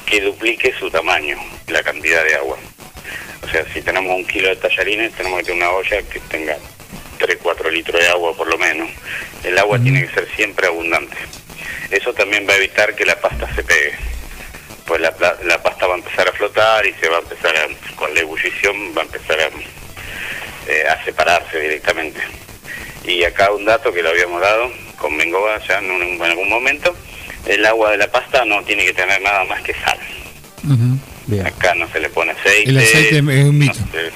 que 0.06 0.22
duplique 0.22 0.74
su 0.79 0.89
tamaño, 0.89 1.38
la 1.68 1.84
cantidad 1.84 2.24
de 2.24 2.36
agua. 2.36 2.58
O 3.44 3.48
sea, 3.51 3.65
si 3.74 3.82
tenemos 3.82 4.15
un 4.15 4.25
kilo 4.25 4.50
de 4.50 4.56
tallarines, 4.58 5.13
tenemos 5.13 5.39
que 5.39 5.46
tener 5.46 5.62
una 5.63 5.72
olla 5.72 6.01
que 6.03 6.20
tenga 6.22 6.58
3, 7.20 7.38
4 7.42 7.70
litros 7.70 8.02
de 8.02 8.08
agua 8.08 8.36
por 8.36 8.48
lo 8.48 8.58
menos. 8.58 8.90
El 9.44 9.58
agua 9.60 9.78
tiene 9.80 10.08
que 10.08 10.14
ser 10.14 10.28
siempre 10.36 10.68
abundante. 10.68 11.18
Eso 11.92 12.14
también 12.14 12.48
va 12.48 12.54
a 12.54 12.58
evitar 12.58 12.96
que 12.96 13.06
la 13.06 13.20
pasta 13.20 13.54
se 13.56 13.64
pegue. 13.64 13.94
Pues 14.86 15.00
la, 15.02 15.14
la- 15.20 15.38
la 15.44 15.62
pasta 15.62 15.86
va 15.86 15.94
a 15.96 15.98
empezar 15.98 16.28
a 16.28 16.32
flotar 16.34 16.86
y 16.86 16.94
se 16.94 17.08
va 17.10 17.18
a 17.18 17.22
empezar 17.22 17.56
a, 17.56 17.96
con 17.96 18.12
la 18.14 18.22
ebullición 18.22 18.76
va 18.98 19.02
a 19.02 19.06
empezar 19.06 19.40
a, 19.40 19.46
eh, 20.72 20.88
a 20.90 21.04
separarse 21.06 21.60
directamente. 21.60 22.20
Y 23.06 23.24
acá 23.24 23.52
un 23.52 23.66
dato 23.66 23.92
que 23.94 24.02
lo 24.02 24.10
habíamos 24.10 24.42
dado, 24.42 24.72
con 24.98 25.16
bengoa 25.18 25.60
ya 25.68 25.80
en, 25.80 25.92
un- 25.92 26.02
en 26.04 26.22
algún 26.24 26.50
momento. 26.50 26.96
El 27.46 27.66
agua 27.66 27.92
de 27.92 27.98
la 27.98 28.12
pasta 28.12 28.44
no 28.46 28.64
tiene 28.64 28.86
que 28.86 28.94
tener 28.94 29.22
nada 29.22 29.44
más 29.46 29.62
que 29.62 29.74
sal. 29.74 30.00
Acá 31.46 31.74
no 31.76 31.88
se 31.92 32.00
le 32.00 32.10
pone 32.10 32.32
aceite. 32.32 32.70
El 32.70 32.78
aceite 32.80 33.16
es 33.18 33.22
un 33.22 33.58
mito. 33.58 33.74
no 33.80 33.92
se- 33.92 34.12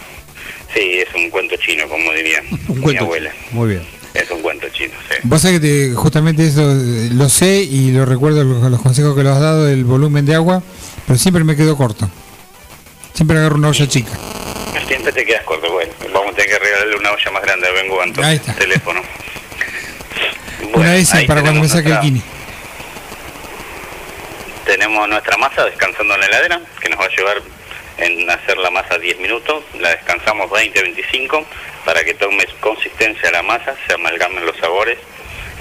sí, 0.74 1.00
es 1.00 1.13
un 1.15 1.30
cuento 1.30 1.56
chino, 1.58 1.88
como 1.88 2.12
diría 2.13 2.42
Un 2.68 2.75
mi 2.75 2.82
cuento. 2.82 3.03
abuela. 3.03 3.32
Muy 3.51 3.70
bien. 3.70 3.84
Es 4.13 4.30
un 4.30 4.42
cuento 4.42 4.68
chino, 4.70 4.94
sí. 5.10 5.15
Vos 5.24 5.42
sabés 5.42 5.60
que 5.60 5.68
te- 5.68 5.94
justamente 5.96 6.46
eso 6.46 6.62
eh, 6.72 7.10
lo 7.13 7.27
sé 7.30 7.62
y 7.63 7.92
lo 7.92 8.06
recuerdo 8.06 8.44
los, 8.44 8.62
los 8.70 8.82
consejos 8.82 9.15
que 9.15 9.24
lo 9.24 9.32
has 9.32 9.39
dado 9.39 9.65
del 9.65 9.86
volumen 9.86 10.25
de 10.25 10.36
agua, 10.36 10.62
pero 11.08 11.18
siempre 11.18 11.44
me 11.44 11.56
quedo 11.56 11.75
corto. 11.75 12.10
Siempre 13.13 13.38
agarro 13.38 13.56
una 13.56 13.70
olla 13.70 13.88
chica. 13.88 14.12
Siempre 14.88 15.12
te 15.13 15.25
quedas 15.25 15.44
corto. 15.44 15.72
Bueno, 15.72 15.92
vamos 16.13 16.32
a 16.34 16.36
tener 16.36 16.50
que 16.51 16.60
regalarle 16.60 16.96
una 16.98 17.12
olla 17.12 17.32
más 17.32 17.42
grande 17.44 17.68
tu 18.13 18.22
Ahí 18.24 18.36
está. 18.36 18.53
teléfono. 18.53 19.01
una 20.74 20.92
de 20.94 21.00
esas 21.00 21.24
para 21.25 21.42
cuando 21.42 21.62
me 21.62 21.68
saque 21.70 21.89
el 21.89 22.00
kini. 22.00 22.22
Tenemos 24.65 25.08
nuestra 25.10 25.38
masa 25.38 25.65
descansando 25.65 26.13
en 26.15 26.22
la 26.22 26.25
heladera, 26.27 26.62
que 26.82 26.89
nos 26.89 27.00
va 27.00 27.06
a 27.06 27.10
llevar 27.10 27.42
en 27.98 28.30
hacer 28.30 28.58
la 28.58 28.70
masa 28.72 28.98
10 28.98 29.20
minutos. 29.20 29.64
La 29.80 29.90
descansamos 29.92 30.50
20-25 30.50 31.46
para 31.86 32.04
que 32.04 32.14
tome 32.14 32.46
consistencia 32.60 33.32
la 33.32 33.44
masa, 33.44 33.76
se 33.88 33.94
amalgamen 33.94 34.46
los 34.46 34.58
sabores. 34.58 34.98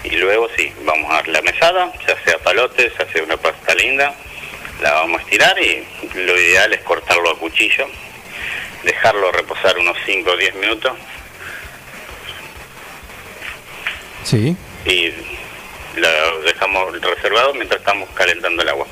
Y 0.04 0.10
luego 0.16 0.48
sí, 0.56 0.72
vamos 0.84 1.10
a 1.10 1.14
dar 1.16 1.28
la 1.28 1.42
mesada, 1.42 1.92
ya 2.06 2.16
sea 2.24 2.38
palotes, 2.38 2.92
ya 2.98 3.06
sea 3.12 3.22
una 3.22 3.36
pasta 3.36 3.74
linda. 3.74 4.14
La 4.82 4.92
vamos 4.94 5.20
a 5.20 5.24
estirar 5.24 5.56
y 5.62 5.84
lo 6.14 6.36
ideal 6.40 6.72
es 6.72 6.80
cortarlo 6.80 7.30
a 7.30 7.38
cuchillo, 7.38 7.86
dejarlo 8.82 9.30
reposar 9.30 9.78
unos 9.78 9.96
5 10.04 10.30
o 10.30 10.36
10 10.36 10.54
minutos 10.56 10.92
Sí. 14.24 14.56
y 14.86 15.12
lo 15.96 16.40
dejamos 16.42 17.00
reservado 17.00 17.54
mientras 17.54 17.80
estamos 17.80 18.08
calentando 18.14 18.62
el 18.62 18.68
agua. 18.68 18.86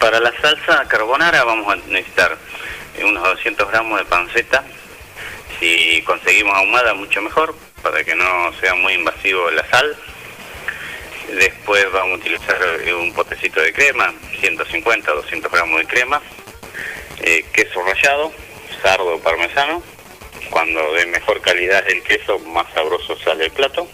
Para 0.00 0.18
la 0.18 0.32
salsa 0.40 0.88
carbonara 0.88 1.44
vamos 1.44 1.70
a 1.70 1.76
necesitar 1.76 2.34
unos 3.04 3.22
200 3.22 3.70
gramos 3.70 3.98
de 3.98 4.06
panceta. 4.06 4.64
Si 5.58 6.02
conseguimos 6.06 6.56
ahumada, 6.56 6.94
mucho 6.94 7.20
mejor, 7.20 7.54
para 7.82 8.02
que 8.02 8.14
no 8.14 8.50
sea 8.60 8.74
muy 8.74 8.94
invasivo 8.94 9.50
la 9.50 9.68
sal. 9.68 9.94
Después 11.34 11.92
vamos 11.92 12.12
a 12.12 12.20
utilizar 12.20 12.56
eh, 12.82 12.94
un 12.94 13.12
potecito 13.12 13.60
de 13.60 13.74
crema, 13.74 14.14
150, 14.40 15.12
200 15.12 15.52
gramos 15.52 15.78
de 15.80 15.86
crema, 15.86 16.22
eh, 17.20 17.44
queso 17.52 17.82
rallado, 17.82 18.32
sardo 18.82 19.20
parmesano. 19.20 19.82
Cuando 20.48 20.94
de 20.94 21.04
mejor 21.06 21.42
calidad 21.42 21.84
el 21.86 22.02
queso, 22.04 22.38
más 22.38 22.66
sabroso 22.72 23.18
sale 23.18 23.44
el 23.44 23.50
plato. 23.50 23.86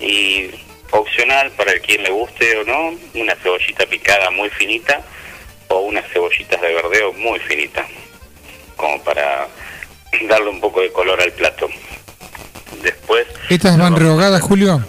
Y 0.00 0.50
opcional 0.90 1.50
para 1.52 1.72
el 1.72 1.80
quien 1.80 2.02
le 2.02 2.10
guste 2.10 2.58
o 2.58 2.64
no, 2.64 2.98
una 3.14 3.34
cebollita 3.36 3.86
picada 3.86 4.30
muy 4.30 4.50
finita 4.50 5.02
o 5.68 5.80
unas 5.80 6.06
cebollitas 6.12 6.60
de 6.60 6.74
verdeo 6.74 7.12
muy 7.14 7.38
finitas, 7.40 7.86
como 8.76 9.02
para 9.02 9.48
darle 10.28 10.50
un 10.50 10.60
poco 10.60 10.80
de 10.80 10.92
color 10.92 11.20
al 11.20 11.32
plato. 11.32 11.68
Después, 12.82 13.26
¿Estas 13.50 13.78
van 13.78 13.96
rehogadas, 13.96 14.42
Julio? 14.42 14.84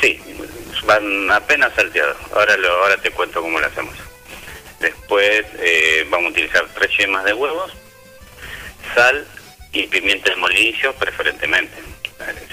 sí, 0.00 0.20
van 0.84 1.30
apenas 1.30 1.72
salteadas. 1.74 2.16
Ahora, 2.34 2.56
lo, 2.56 2.70
ahora 2.82 2.96
te 2.98 3.10
cuento 3.10 3.40
cómo 3.40 3.58
lo 3.58 3.66
hacemos. 3.66 3.94
Después 4.80 5.46
eh, 5.58 6.06
vamos 6.10 6.28
a 6.28 6.30
utilizar 6.30 6.66
tres 6.74 6.90
yemas 6.98 7.24
de 7.24 7.32
huevos, 7.32 7.72
sal 8.94 9.26
y 9.72 9.86
pimienta 9.86 10.30
de 10.30 10.36
molinillo 10.36 10.92
preferentemente. 10.94 11.74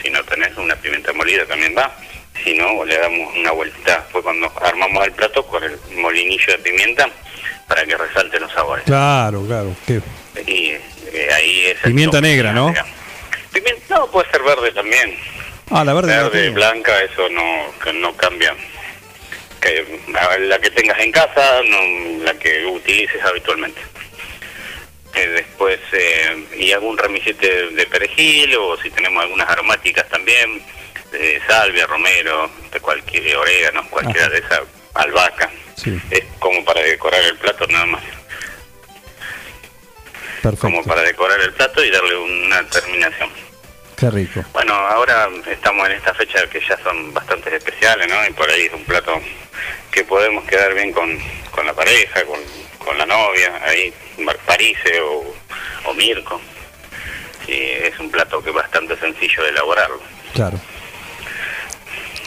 Si 0.02 0.10
no 0.10 0.24
tenés 0.24 0.56
una 0.58 0.76
pimienta 0.76 1.14
molida 1.14 1.46
también 1.46 1.76
va. 1.78 1.96
Si 2.44 2.54
no, 2.56 2.84
le 2.86 2.98
damos 2.98 3.36
una 3.36 3.52
vueltita 3.52 3.98
después 4.02 4.24
cuando 4.24 4.52
armamos 4.62 5.06
el 5.06 5.12
plato 5.14 5.46
con 5.46 5.64
el 5.64 5.78
molinillo 5.98 6.54
de 6.54 6.60
pimienta 6.60 7.10
para 7.68 7.86
que 7.86 7.96
resalte 7.98 8.40
los 8.40 8.52
sabores. 8.52 8.84
Claro, 8.86 9.46
claro. 9.46 9.76
Qué- 9.86 10.02
Y 10.48 10.72
eh, 11.14 11.30
ahí 11.34 11.66
es 11.68 11.78
Pimienta 11.80 12.20
negra, 12.22 12.52
¿no? 12.54 12.70
digamos. 12.70 12.92
Pimienta, 13.54 13.96
no, 13.96 14.08
puede 14.12 14.30
ser 14.32 14.42
verde 14.42 14.72
también. 14.72 15.16
Ah, 15.70 15.84
la 15.84 15.94
verde. 15.94 16.08
Verde, 16.16 16.50
blanca, 16.50 17.00
eso 17.04 17.30
no, 17.30 17.94
no 17.94 18.16
cambia. 18.18 18.56
Que, 19.62 20.02
la, 20.12 20.38
la 20.40 20.60
que 20.60 20.72
tengas 20.72 21.00
en 21.00 21.12
casa, 21.12 21.62
no, 21.64 22.24
la 22.26 22.34
que 22.34 22.66
utilices 22.66 23.24
habitualmente. 23.24 23.80
Eh, 25.16 25.28
después, 25.28 25.80
eh, 25.94 26.46
y 26.58 26.72
algún 26.72 26.98
ramillete 26.98 27.70
de 27.70 27.86
perejil, 27.86 28.56
o 28.58 28.76
si 28.82 28.90
tenemos 28.90 29.24
algunas 29.24 29.48
aromáticas 29.48 30.10
también, 30.10 30.62
de 31.14 31.42
salvia, 31.48 31.86
romero, 31.88 32.50
de 32.72 32.80
cualquier 32.80 33.38
orégano, 33.38 33.88
cualquiera 33.90 34.26
Ajá. 34.26 34.34
de 34.34 34.40
esas, 34.40 34.62
albahaca. 34.94 35.50
Sí. 35.76 36.00
Es 36.10 36.24
como 36.40 36.64
para 36.66 36.82
decorar 36.82 37.22
el 37.22 37.38
plato 37.38 37.66
nada 37.68 37.86
más. 37.86 38.04
Como 40.60 40.84
para 40.84 41.02
decorar 41.04 41.40
el 41.40 41.54
plato 41.54 41.84
y 41.84 41.90
darle 41.90 42.18
una 42.18 42.68
terminación. 42.68 43.30
Qué 43.96 44.10
rico. 44.10 44.44
Bueno, 44.52 44.74
ahora 44.74 45.30
estamos 45.50 45.88
en 45.88 45.94
esta 45.94 46.14
fecha 46.14 46.46
que 46.48 46.60
ya 46.60 46.78
son 46.84 47.14
bastante 47.14 47.56
especiales, 47.56 48.08
¿no? 48.10 48.28
Y 48.28 48.34
por 48.34 48.50
ahí 48.50 48.66
es 48.66 48.74
un 48.74 48.84
plato 48.84 49.22
que 49.92 50.04
podemos 50.04 50.44
quedar 50.44 50.74
bien 50.74 50.92
con, 50.92 51.18
con 51.52 51.66
la 51.66 51.74
pareja, 51.74 52.26
con, 52.26 52.40
con 52.80 52.98
la 52.98 53.06
novia, 53.06 53.62
ahí, 53.64 53.94
Parise 54.46 55.00
o, 55.00 55.34
o 55.86 55.94
Mirko. 55.94 56.42
Sí, 57.46 57.54
es 57.54 57.98
un 58.00 58.12
plato 58.12 58.44
que 58.44 58.50
es 58.50 58.56
bastante 58.56 58.98
sencillo 58.98 59.44
de 59.44 59.50
elaborarlo. 59.50 60.02
Claro. 60.34 60.60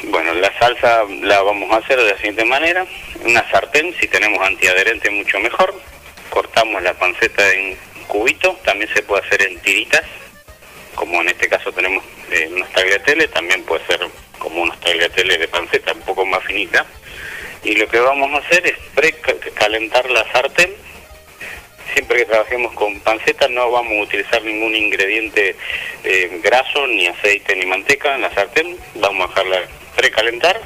Bueno, 0.04 0.34
la 0.34 0.52
salsa 0.58 1.04
la 1.22 1.42
vamos 1.42 1.70
a 1.72 1.76
hacer 1.76 1.98
de 1.98 2.10
la 2.10 2.16
siguiente 2.16 2.44
manera. 2.44 2.86
Una 3.24 3.48
sartén, 3.50 3.94
si 3.98 4.06
tenemos 4.08 4.46
antiadherente 4.46 5.10
mucho 5.10 5.40
mejor. 5.40 5.74
Cortamos 6.30 6.82
la 6.82 6.94
panceta 6.94 7.50
en 7.52 7.76
cubitos, 8.06 8.62
también 8.62 8.92
se 8.92 9.02
puede 9.02 9.26
hacer 9.26 9.42
en 9.42 9.58
tiritas, 9.60 10.04
como 10.94 11.20
en 11.22 11.28
este 11.28 11.48
caso 11.48 11.72
tenemos 11.72 12.04
eh, 12.30 12.48
unos 12.52 12.70
tagliatelle, 12.72 13.28
también 13.28 13.62
puede 13.64 13.84
ser 13.86 14.00
como 14.38 14.62
unos 14.62 14.78
tagliatelle 14.80 15.38
de 15.38 15.48
panceta 15.48 15.92
un 15.92 16.02
poco 16.02 16.24
más 16.26 16.44
finita. 16.44 16.84
Y 17.64 17.74
lo 17.76 17.88
que 17.88 17.98
vamos 17.98 18.30
a 18.32 18.46
hacer 18.46 18.66
es 18.66 18.78
precalentar 18.94 20.08
la 20.10 20.30
sartén. 20.30 20.72
Siempre 21.94 22.18
que 22.18 22.26
trabajemos 22.26 22.74
con 22.74 23.00
panceta 23.00 23.48
no 23.48 23.70
vamos 23.70 23.92
a 23.92 24.02
utilizar 24.02 24.42
ningún 24.42 24.74
ingrediente 24.74 25.56
eh, 26.04 26.40
graso, 26.42 26.86
ni 26.86 27.06
aceite, 27.06 27.56
ni 27.56 27.64
manteca 27.64 28.14
en 28.14 28.22
la 28.22 28.34
sartén. 28.34 28.76
Vamos 28.96 29.24
a 29.24 29.28
dejarla 29.28 29.68
precalentar 29.96 30.60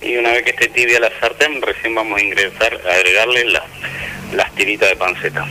y 0.00 0.16
una 0.16 0.30
vez 0.32 0.42
que 0.42 0.50
esté 0.50 0.68
tibia 0.68 0.98
la 0.98 1.12
sartén 1.20 1.62
recién 1.62 1.94
vamos 1.94 2.18
a 2.20 2.24
ingresar, 2.24 2.80
a 2.88 2.94
agregarle 2.94 3.44
la- 3.44 3.64
las 4.34 4.52
tiritas 4.54 4.88
de 4.88 4.96
panceta. 4.96 5.46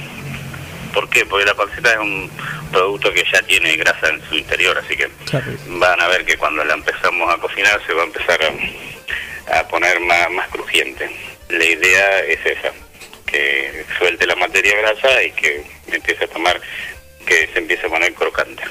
¿Por 0.94 1.10
qué? 1.10 1.26
Porque 1.26 1.46
la 1.46 1.54
panceta 1.56 1.94
es 1.94 2.00
un 2.00 2.30
producto 2.72 3.14
que 3.14 3.24
ya 3.32 3.42
tiene 3.44 3.76
grasa 3.78 4.10
en 4.10 4.22
su 4.28 4.36
interior, 4.36 4.78
así 4.78 4.98
que 4.98 5.08
van 5.68 6.02
a 6.02 6.08
ver 6.08 6.26
que 6.26 6.38
cuando 6.38 6.64
la 6.66 6.74
empezamos 6.74 7.34
a 7.34 7.38
cocinar 7.38 7.80
se 7.88 7.94
va 7.94 8.02
a 8.04 8.06
empezar 8.06 8.40
a, 8.44 9.60
a 9.60 9.68
poner 9.70 10.00
más, 10.02 10.30
más 10.32 10.50
crujiente. 10.50 11.10
La 11.50 11.64
idea 11.64 12.20
es 12.22 12.40
esa, 12.46 12.72
que 13.26 13.86
suelte 13.98 14.26
la 14.26 14.36
materia 14.36 14.76
grasa 14.82 15.24
y 15.24 15.32
que 15.32 15.64
empiece 15.88 16.26
a 16.26 16.28
tomar, 16.28 16.60
que 17.26 17.48
se 17.54 17.60
empiece 17.60 17.86
a 17.86 17.90
poner 17.90 18.14
crocante. 18.14 18.64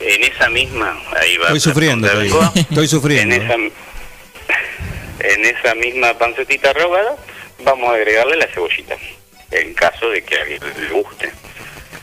En 0.00 0.22
esa 0.24 0.48
misma, 0.48 0.96
ahí 1.20 1.36
va 1.38 1.46
Estoy 1.46 1.60
sufriendo, 1.60 2.06
estoy, 2.54 2.86
sufriendo. 2.88 3.34
En 3.34 3.42
esa, 3.42 3.54
en 5.20 5.44
esa 5.44 5.74
misma 5.74 6.14
pancetita 6.16 6.72
rogada 6.72 7.16
vamos 7.64 7.90
a 7.90 7.94
agregarle 7.94 8.36
la 8.36 8.46
cebollita, 8.48 8.96
en 9.50 9.74
caso 9.74 10.08
de 10.10 10.22
que 10.22 10.36
a 10.38 10.42
alguien 10.42 10.60
le 10.80 10.90
guste. 10.90 11.32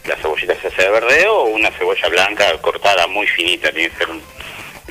La 0.08 0.16
cebollita 0.18 0.54
se 0.62 0.68
hace 0.68 0.82
de 0.84 0.90
verdeo 0.90 1.34
o 1.34 1.44
una 1.46 1.72
cebolla 1.72 2.08
blanca 2.10 2.46
cortada 2.62 3.08
muy 3.08 3.26
finita, 3.28 3.72
tiene 3.72 3.90
que 3.90 3.98
ser 3.98 4.10
un- 4.10 4.22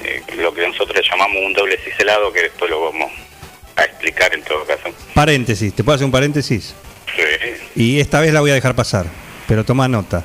eh, 0.03 0.23
lo 0.39 0.53
que 0.55 0.67
nosotros 0.67 1.07
llamamos 1.09 1.43
un 1.45 1.53
doble 1.53 1.79
ciselado, 1.85 2.33
que 2.33 2.43
después 2.43 2.71
lo 2.71 2.91
vamos 2.91 3.13
a 3.77 3.85
explicar 3.85 4.33
en 4.35 4.43
todo 4.43 4.65
caso. 4.65 4.89
Paréntesis, 5.15 5.75
¿te 5.75 5.85
puedo 5.85 5.95
hacer 5.97 6.07
un 6.07 6.11
paréntesis? 6.13 6.75
Sí. 7.15 7.23
Y 7.77 8.01
esta 8.01 8.21
vez 8.21 8.33
la 8.33 8.41
voy 8.41 8.51
a 8.51 8.55
dejar 8.55 8.75
pasar, 8.75 9.07
pero 9.47 9.63
toma 9.65 9.87
nota. 9.89 10.25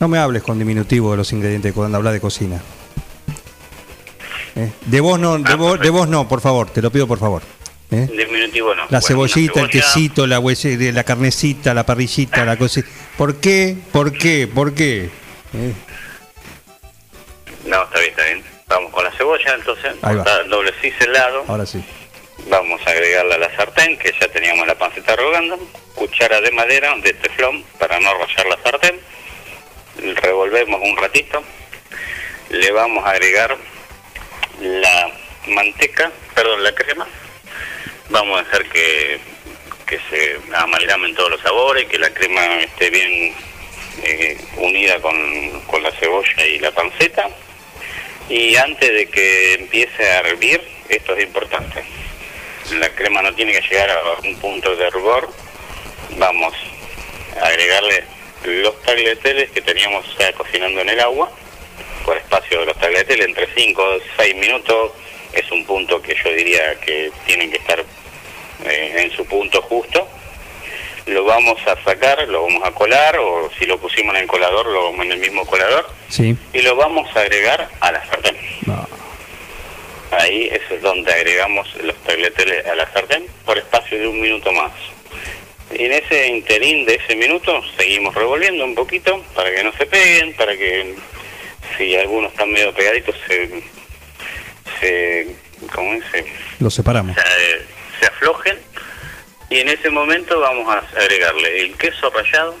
No 0.00 0.08
me 0.08 0.18
hables 0.18 0.42
con 0.42 0.58
diminutivo 0.58 1.10
de 1.10 1.18
los 1.18 1.30
ingredientes 1.32 1.72
cuando 1.74 1.98
hablas 1.98 2.14
de 2.14 2.20
cocina. 2.20 2.60
¿Eh? 4.56 4.72
De 4.86 5.00
vos 5.00 5.18
no, 5.20 5.38
de 5.38 5.52
Ah, 5.52 5.56
vos, 5.56 5.78
de 5.78 5.90
vos 5.90 6.08
no, 6.08 6.26
por 6.26 6.40
favor, 6.40 6.70
te 6.70 6.80
lo 6.80 6.90
pido 6.90 7.06
por 7.06 7.18
favor. 7.18 7.42
¿Eh? 7.90 8.08
Diminutivo 8.10 8.74
no. 8.74 8.82
La 8.84 9.00
Bueno, 9.00 9.06
cebollita, 9.06 9.52
una 9.60 9.62
el 9.64 9.70
cebolla, 9.72 9.92
quesito, 9.92 10.26
la, 10.26 10.40
huese- 10.40 10.92
la 10.92 11.04
carnecita, 11.04 11.74
la 11.74 11.84
parrillita, 11.84 12.44
la 12.46 12.56
cosita. 12.56 12.88
¿Por 13.18 13.36
qué? 13.40 13.76
¿Por 13.92 14.12
qué? 14.16 14.48
¿Por 14.52 14.74
qué? 14.74 15.10
¿Eh? 15.52 15.72
No, 17.66 17.82
está 17.82 17.98
bien, 17.98 18.10
está 18.10 18.24
bien. 18.24 18.42
Vamos 18.68 18.92
con 18.92 19.04
la 19.04 19.10
cebolla, 19.12 19.54
entonces, 19.54 19.92
Ahí 20.02 20.16
va. 20.16 20.24
doble 20.48 20.72
ciselado. 20.80 21.44
Ahora 21.46 21.66
sí. 21.66 21.84
Vamos 22.48 22.80
a 22.86 22.90
agregarla 22.90 23.34
a 23.34 23.38
la 23.38 23.54
sartén, 23.56 23.98
que 23.98 24.14
ya 24.18 24.28
teníamos 24.32 24.66
la 24.66 24.76
panceta 24.76 25.14
rogando. 25.16 25.58
Cuchara 25.94 26.40
de 26.40 26.50
madera 26.52 26.94
de 27.02 27.12
teflón 27.12 27.62
para 27.78 28.00
no 28.00 28.10
rayar 28.14 28.46
la 28.46 28.58
sartén. 28.62 28.96
Revolvemos 29.96 30.80
un 30.82 30.96
ratito. 30.96 31.42
le 32.50 32.70
vamos 32.72 33.04
a 33.04 33.10
agregar 33.10 33.56
la 34.60 35.10
manteca, 35.46 36.10
perdón, 36.34 36.62
la 36.62 36.74
crema. 36.74 37.06
Vamos 38.08 38.38
a 38.38 38.42
hacer 38.42 38.68
que, 38.68 39.20
que 39.86 39.98
se 40.10 40.40
amalgamen 40.54 41.14
todos 41.14 41.30
los 41.30 41.40
sabores, 41.40 41.86
que 41.86 41.98
la 41.98 42.10
crema 42.10 42.60
esté 42.60 42.90
bien 42.90 43.34
eh, 44.02 44.38
unida 44.56 45.00
con, 45.00 45.60
con 45.66 45.82
la 45.82 45.92
cebolla 45.92 46.46
y 46.46 46.58
la 46.58 46.72
panceta. 46.72 47.28
Y 48.28 48.56
antes 48.56 48.92
de 48.92 49.06
que 49.06 49.54
empiece 49.54 50.08
a 50.08 50.20
hervir, 50.20 50.60
esto 50.88 51.14
es 51.16 51.24
importante. 51.24 51.82
La 52.78 52.88
crema 52.90 53.22
no 53.22 53.34
tiene 53.34 53.52
que 53.52 53.68
llegar 53.68 53.90
a 53.90 54.20
un 54.22 54.36
punto 54.40 54.76
de 54.76 54.86
hervor. 54.86 55.28
Vamos 56.16 56.54
a 57.40 57.46
agregarle 57.46 58.04
los 58.44 58.80
tagliatelles 58.82 59.50
que 59.50 59.60
teníamos 59.60 60.04
ya 60.18 60.32
cocinando 60.32 60.80
en 60.80 60.88
el 60.88 61.00
agua, 61.00 61.30
por 62.04 62.16
espacio 62.16 62.60
de 62.60 62.66
los 62.66 62.76
tagliatelles, 62.78 63.26
entre 63.26 63.46
5 63.54 63.82
o 63.82 63.98
6 64.16 64.34
minutos. 64.36 64.92
Es 65.32 65.50
un 65.52 65.64
punto 65.64 66.00
que 66.02 66.14
yo 66.24 66.30
diría 66.32 66.78
que 66.80 67.12
tienen 67.26 67.50
que 67.50 67.58
estar 67.58 67.78
eh, 68.64 68.94
en 68.96 69.10
su 69.12 69.24
punto 69.26 69.62
justo. 69.62 70.08
Lo 71.06 71.24
vamos 71.24 71.58
a 71.66 71.82
sacar, 71.84 72.26
lo 72.28 72.42
vamos 72.42 72.62
a 72.64 72.72
colar, 72.72 73.16
o 73.18 73.50
si 73.58 73.64
lo 73.66 73.78
pusimos 73.78 74.14
en 74.16 74.22
el 74.22 74.26
colador, 74.28 74.66
lo 74.66 74.84
vamos 74.90 75.06
en 75.06 75.12
el 75.12 75.18
mismo 75.18 75.46
colador, 75.46 75.88
Sí. 76.08 76.36
y 76.52 76.62
lo 76.62 76.76
vamos 76.76 77.08
a 77.16 77.20
agregar 77.20 77.68
a 77.80 77.92
la 77.92 78.04
sartén. 78.06 78.36
No. 78.66 78.86
Ahí 80.12 80.50
es 80.52 80.82
donde 80.82 81.12
agregamos 81.12 81.68
los 81.82 81.96
tagliatelles 82.02 82.66
a 82.66 82.74
la 82.74 82.90
sartén 82.92 83.26
por 83.44 83.56
espacio 83.56 83.98
de 83.98 84.08
un 84.08 84.20
minuto 84.20 84.50
más. 84.52 84.72
Y 85.80 85.84
en 85.86 85.92
ese 85.92 86.26
interín 86.28 86.84
de 86.84 86.96
ese 86.96 87.16
minuto 87.16 87.62
seguimos 87.78 88.14
revolviendo 88.14 88.62
un 88.66 88.74
poquito 88.74 89.24
para 89.34 89.50
que 89.54 89.64
no 89.64 89.72
se 89.78 89.86
peguen, 89.86 90.34
para 90.34 90.54
que 90.54 90.94
si 91.78 91.96
algunos 91.96 92.32
están 92.32 92.52
medio 92.52 92.74
pegaditos 92.74 93.16
se, 93.26 93.48
se 94.78 95.26
¿cómo 95.74 95.94
es? 95.94 96.04
Se- 96.12 96.26
Lo 96.58 96.68
separamos. 96.68 97.16
se, 97.16 97.98
se 97.98 98.06
aflojen. 98.06 98.58
Y 99.48 99.60
en 99.60 99.70
ese 99.70 99.88
momento 99.88 100.38
vamos 100.38 100.68
a 100.68 100.80
agregarle 101.00 101.62
el 101.62 101.74
queso 101.78 102.10
rallado, 102.10 102.58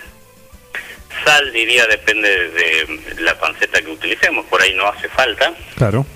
sal 1.22 1.52
diría 1.52 1.86
depende 1.88 2.48
de 2.48 3.00
la 3.18 3.38
panceta 3.38 3.82
que 3.82 3.90
utilicemos, 3.90 4.46
por 4.46 4.62
ahí 4.62 4.72
no 4.72 4.86
hace 4.88 5.10
falta, 5.10 5.52
Claro. 5.76 6.06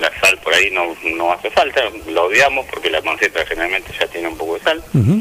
la 0.00 0.12
sal 0.20 0.38
por 0.44 0.54
ahí 0.54 0.70
no, 0.70 0.96
no 1.16 1.32
hace 1.32 1.50
falta, 1.50 1.82
lo 2.06 2.26
odiamos 2.26 2.64
porque 2.70 2.90
la 2.90 3.02
panceta 3.02 3.44
generalmente 3.44 3.92
ya 3.98 4.06
tiene 4.06 4.28
un 4.28 4.38
poco 4.38 4.54
de 4.54 4.60
sal. 4.60 4.84
Ujú. 4.94 5.20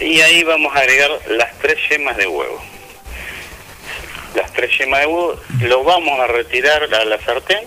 Y 0.00 0.22
ahí 0.22 0.42
vamos 0.44 0.74
a 0.74 0.80
agregar 0.80 1.10
las 1.28 1.58
tres 1.58 1.76
yemas 1.90 2.16
de 2.16 2.26
huevo. 2.26 2.58
Las 4.34 4.50
tres 4.54 4.76
yemas 4.78 5.00
de 5.00 5.06
huevo 5.06 5.38
lo 5.60 5.84
vamos 5.84 6.18
a 6.20 6.26
retirar 6.26 6.82
a 6.94 7.04
la 7.04 7.20
sartén 7.20 7.60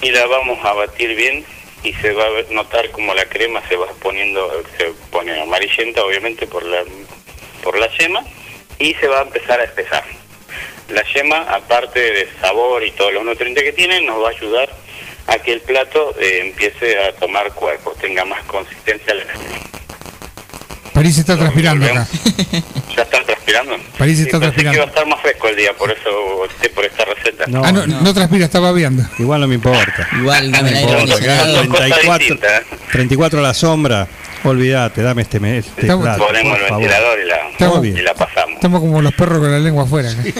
y 0.00 0.12
la 0.12 0.26
vamos 0.26 0.64
a 0.64 0.74
batir 0.74 1.16
bien 1.16 1.44
y 1.82 1.92
se 1.94 2.12
va 2.12 2.24
a 2.24 2.52
notar 2.52 2.88
como 2.92 3.12
la 3.14 3.24
crema 3.24 3.60
se 3.68 3.74
va 3.74 3.88
poniendo, 4.00 4.62
se 4.78 4.92
pone 5.10 5.40
amarillenta 5.40 6.04
obviamente 6.04 6.46
por 6.46 6.64
la, 6.64 6.84
por 7.64 7.76
la 7.76 7.88
yema 7.98 8.22
y 8.78 8.94
se 8.94 9.08
va 9.08 9.18
a 9.18 9.22
empezar 9.22 9.58
a 9.58 9.64
espesar. 9.64 10.04
La 10.88 11.02
yema, 11.02 11.52
aparte 11.52 11.98
de 11.98 12.28
sabor 12.40 12.84
y 12.84 12.92
todos 12.92 13.12
los 13.12 13.24
nutrientes 13.24 13.64
que 13.64 13.72
tiene, 13.72 14.02
nos 14.02 14.22
va 14.22 14.28
a 14.28 14.30
ayudar 14.30 14.70
a 15.26 15.38
que 15.38 15.52
el 15.52 15.60
plato 15.62 16.14
eh, 16.20 16.42
empiece 16.42 16.96
a 16.98 17.12
tomar 17.14 17.52
cuerpo, 17.54 17.92
tenga 18.00 18.24
más 18.24 18.44
consistencia. 18.44 19.14
la 19.14 19.24
crema. 19.24 19.81
París 21.02 21.18
está 21.18 21.36
transpirando 21.36 21.84
acá. 21.84 22.06
¿Ya 22.96 23.02
están 23.02 23.24
transpirando? 23.26 23.76
París 23.98 24.20
está 24.20 24.36
Sí, 24.38 24.40
pensé 24.40 24.62
transpirando. 24.62 24.70
que 24.70 24.76
iba 24.76 24.84
a 24.84 24.88
estar 24.88 25.06
más 25.08 25.20
fresco 25.20 25.48
el 25.48 25.56
día, 25.56 25.72
por 25.76 25.90
eso 25.90 26.10
opté 26.44 26.68
por 26.70 26.84
esta 26.84 27.04
receta. 27.04 27.44
No, 27.48 27.64
ah, 27.64 27.72
no, 27.72 27.86
no, 27.86 28.14
transpira, 28.14 28.44
está 28.44 28.60
babeando. 28.60 29.02
Igual 29.18 29.40
no 29.40 29.48
me 29.48 29.56
importa. 29.56 30.08
Igual, 30.16 30.52
No 30.52 30.62
me 30.62 30.80
importa, 30.80 31.18
que 31.18 31.28
haga 31.28 31.42
acondicionado. 31.42 31.56
Son 31.56 31.66
cosas 31.66 31.86
34, 31.88 32.18
distintas. 32.18 32.62
34 32.92 33.38
a 33.40 33.42
la 33.42 33.54
sombra. 33.54 34.06
Olvídate, 34.44 35.02
dame 35.02 35.22
este, 35.22 35.40
me- 35.40 35.58
este 35.58 35.80
Estamos- 35.82 36.04
plato, 36.04 36.24
Ponemos 36.26 36.56
el 36.58 36.64
ventilador 36.70 37.18
y 37.18 37.24
la, 37.26 37.36
Estamos- 37.50 37.84
y 37.84 37.92
la 38.00 38.14
pasamos. 38.14 38.54
Estamos 38.54 38.80
como 38.80 39.02
los 39.02 39.14
perros 39.14 39.38
con 39.40 39.50
la 39.50 39.58
lengua 39.58 39.82
afuera. 39.82 40.08
acá. 40.08 40.22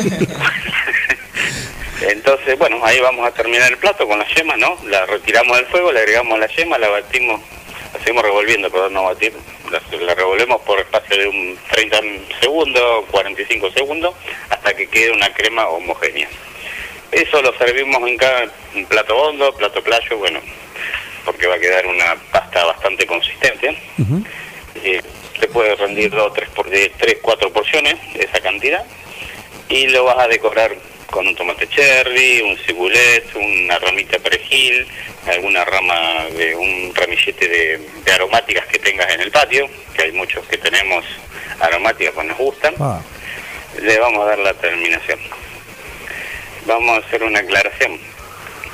Entonces, 2.08 2.58
bueno, 2.58 2.76
ahí 2.84 2.98
vamos 3.00 3.26
a 3.26 3.32
terminar 3.32 3.70
el 3.70 3.78
plato 3.78 4.06
con 4.06 4.18
la 4.18 4.26
yema, 4.34 4.56
¿no? 4.56 4.76
La 4.88 5.06
retiramos 5.06 5.56
del 5.56 5.66
fuego, 5.66 5.92
le 5.92 6.00
agregamos 6.00 6.38
la 6.38 6.46
yema, 6.48 6.78
la 6.78 6.88
batimos, 6.88 7.40
la 7.92 7.98
seguimos 8.00 8.22
revolviendo, 8.22 8.70
perdón, 8.70 8.94
no 8.94 9.04
batir, 9.04 9.32
la, 9.70 9.80
la 9.98 10.14
revolvemos 10.14 10.60
por 10.62 10.80
espacio 10.80 11.16
de 11.18 11.28
un 11.28 11.58
30 11.70 12.00
segundos, 12.40 13.04
45 13.10 13.70
segundos, 13.72 14.14
hasta 14.50 14.74
que 14.74 14.88
quede 14.88 15.12
una 15.12 15.32
crema 15.32 15.68
homogénea. 15.68 16.28
Eso 17.10 17.42
lo 17.42 17.56
servimos 17.58 18.08
en 18.08 18.16
cada 18.16 18.50
plato 18.88 19.16
hondo, 19.16 19.54
plato 19.54 19.82
playo, 19.82 20.16
bueno, 20.16 20.40
porque 21.24 21.46
va 21.46 21.56
a 21.56 21.58
quedar 21.58 21.86
una 21.86 22.16
pasta 22.30 22.64
bastante 22.64 23.06
consistente. 23.06 23.76
Ujú. 23.98 24.24
Eh, 24.82 25.02
se 25.38 25.48
puede 25.48 25.74
rendir 25.76 26.10
dos, 26.10 26.32
tres, 26.32 26.48
por, 26.50 26.70
de 26.70 26.90
tres, 26.98 27.18
cuatro 27.20 27.52
porciones 27.52 27.96
de 28.14 28.24
esa 28.24 28.40
cantidad 28.40 28.84
y 29.68 29.88
lo 29.88 30.04
vas 30.04 30.18
a 30.18 30.28
decorar 30.28 30.74
con 31.12 31.28
un 31.28 31.36
tomate 31.36 31.68
cherry, 31.68 32.40
un 32.40 32.56
cibulet, 32.56 33.24
una 33.36 33.78
ramita 33.78 34.12
de 34.12 34.20
perejil, 34.20 34.86
alguna 35.26 35.62
rama 35.62 36.24
de 36.34 36.56
un 36.56 36.94
ramillete 36.94 37.46
de, 37.46 37.78
de 38.02 38.12
aromáticas 38.12 38.66
que 38.66 38.78
tengas 38.78 39.12
en 39.12 39.20
el 39.20 39.30
patio, 39.30 39.68
que 39.94 40.04
hay 40.04 40.12
muchos 40.12 40.44
que 40.46 40.56
tenemos 40.56 41.04
aromáticas 41.60 42.14
que 42.14 42.24
nos 42.24 42.38
gustan. 42.38 42.74
Ah, 42.80 43.02
Le 43.80 43.98
vamos 43.98 44.22
a 44.22 44.30
dar 44.30 44.38
la 44.38 44.54
terminación. 44.54 45.18
Vamos 46.64 46.96
a 46.96 47.06
hacer 47.06 47.22
una 47.22 47.40
aclaración. 47.40 48.00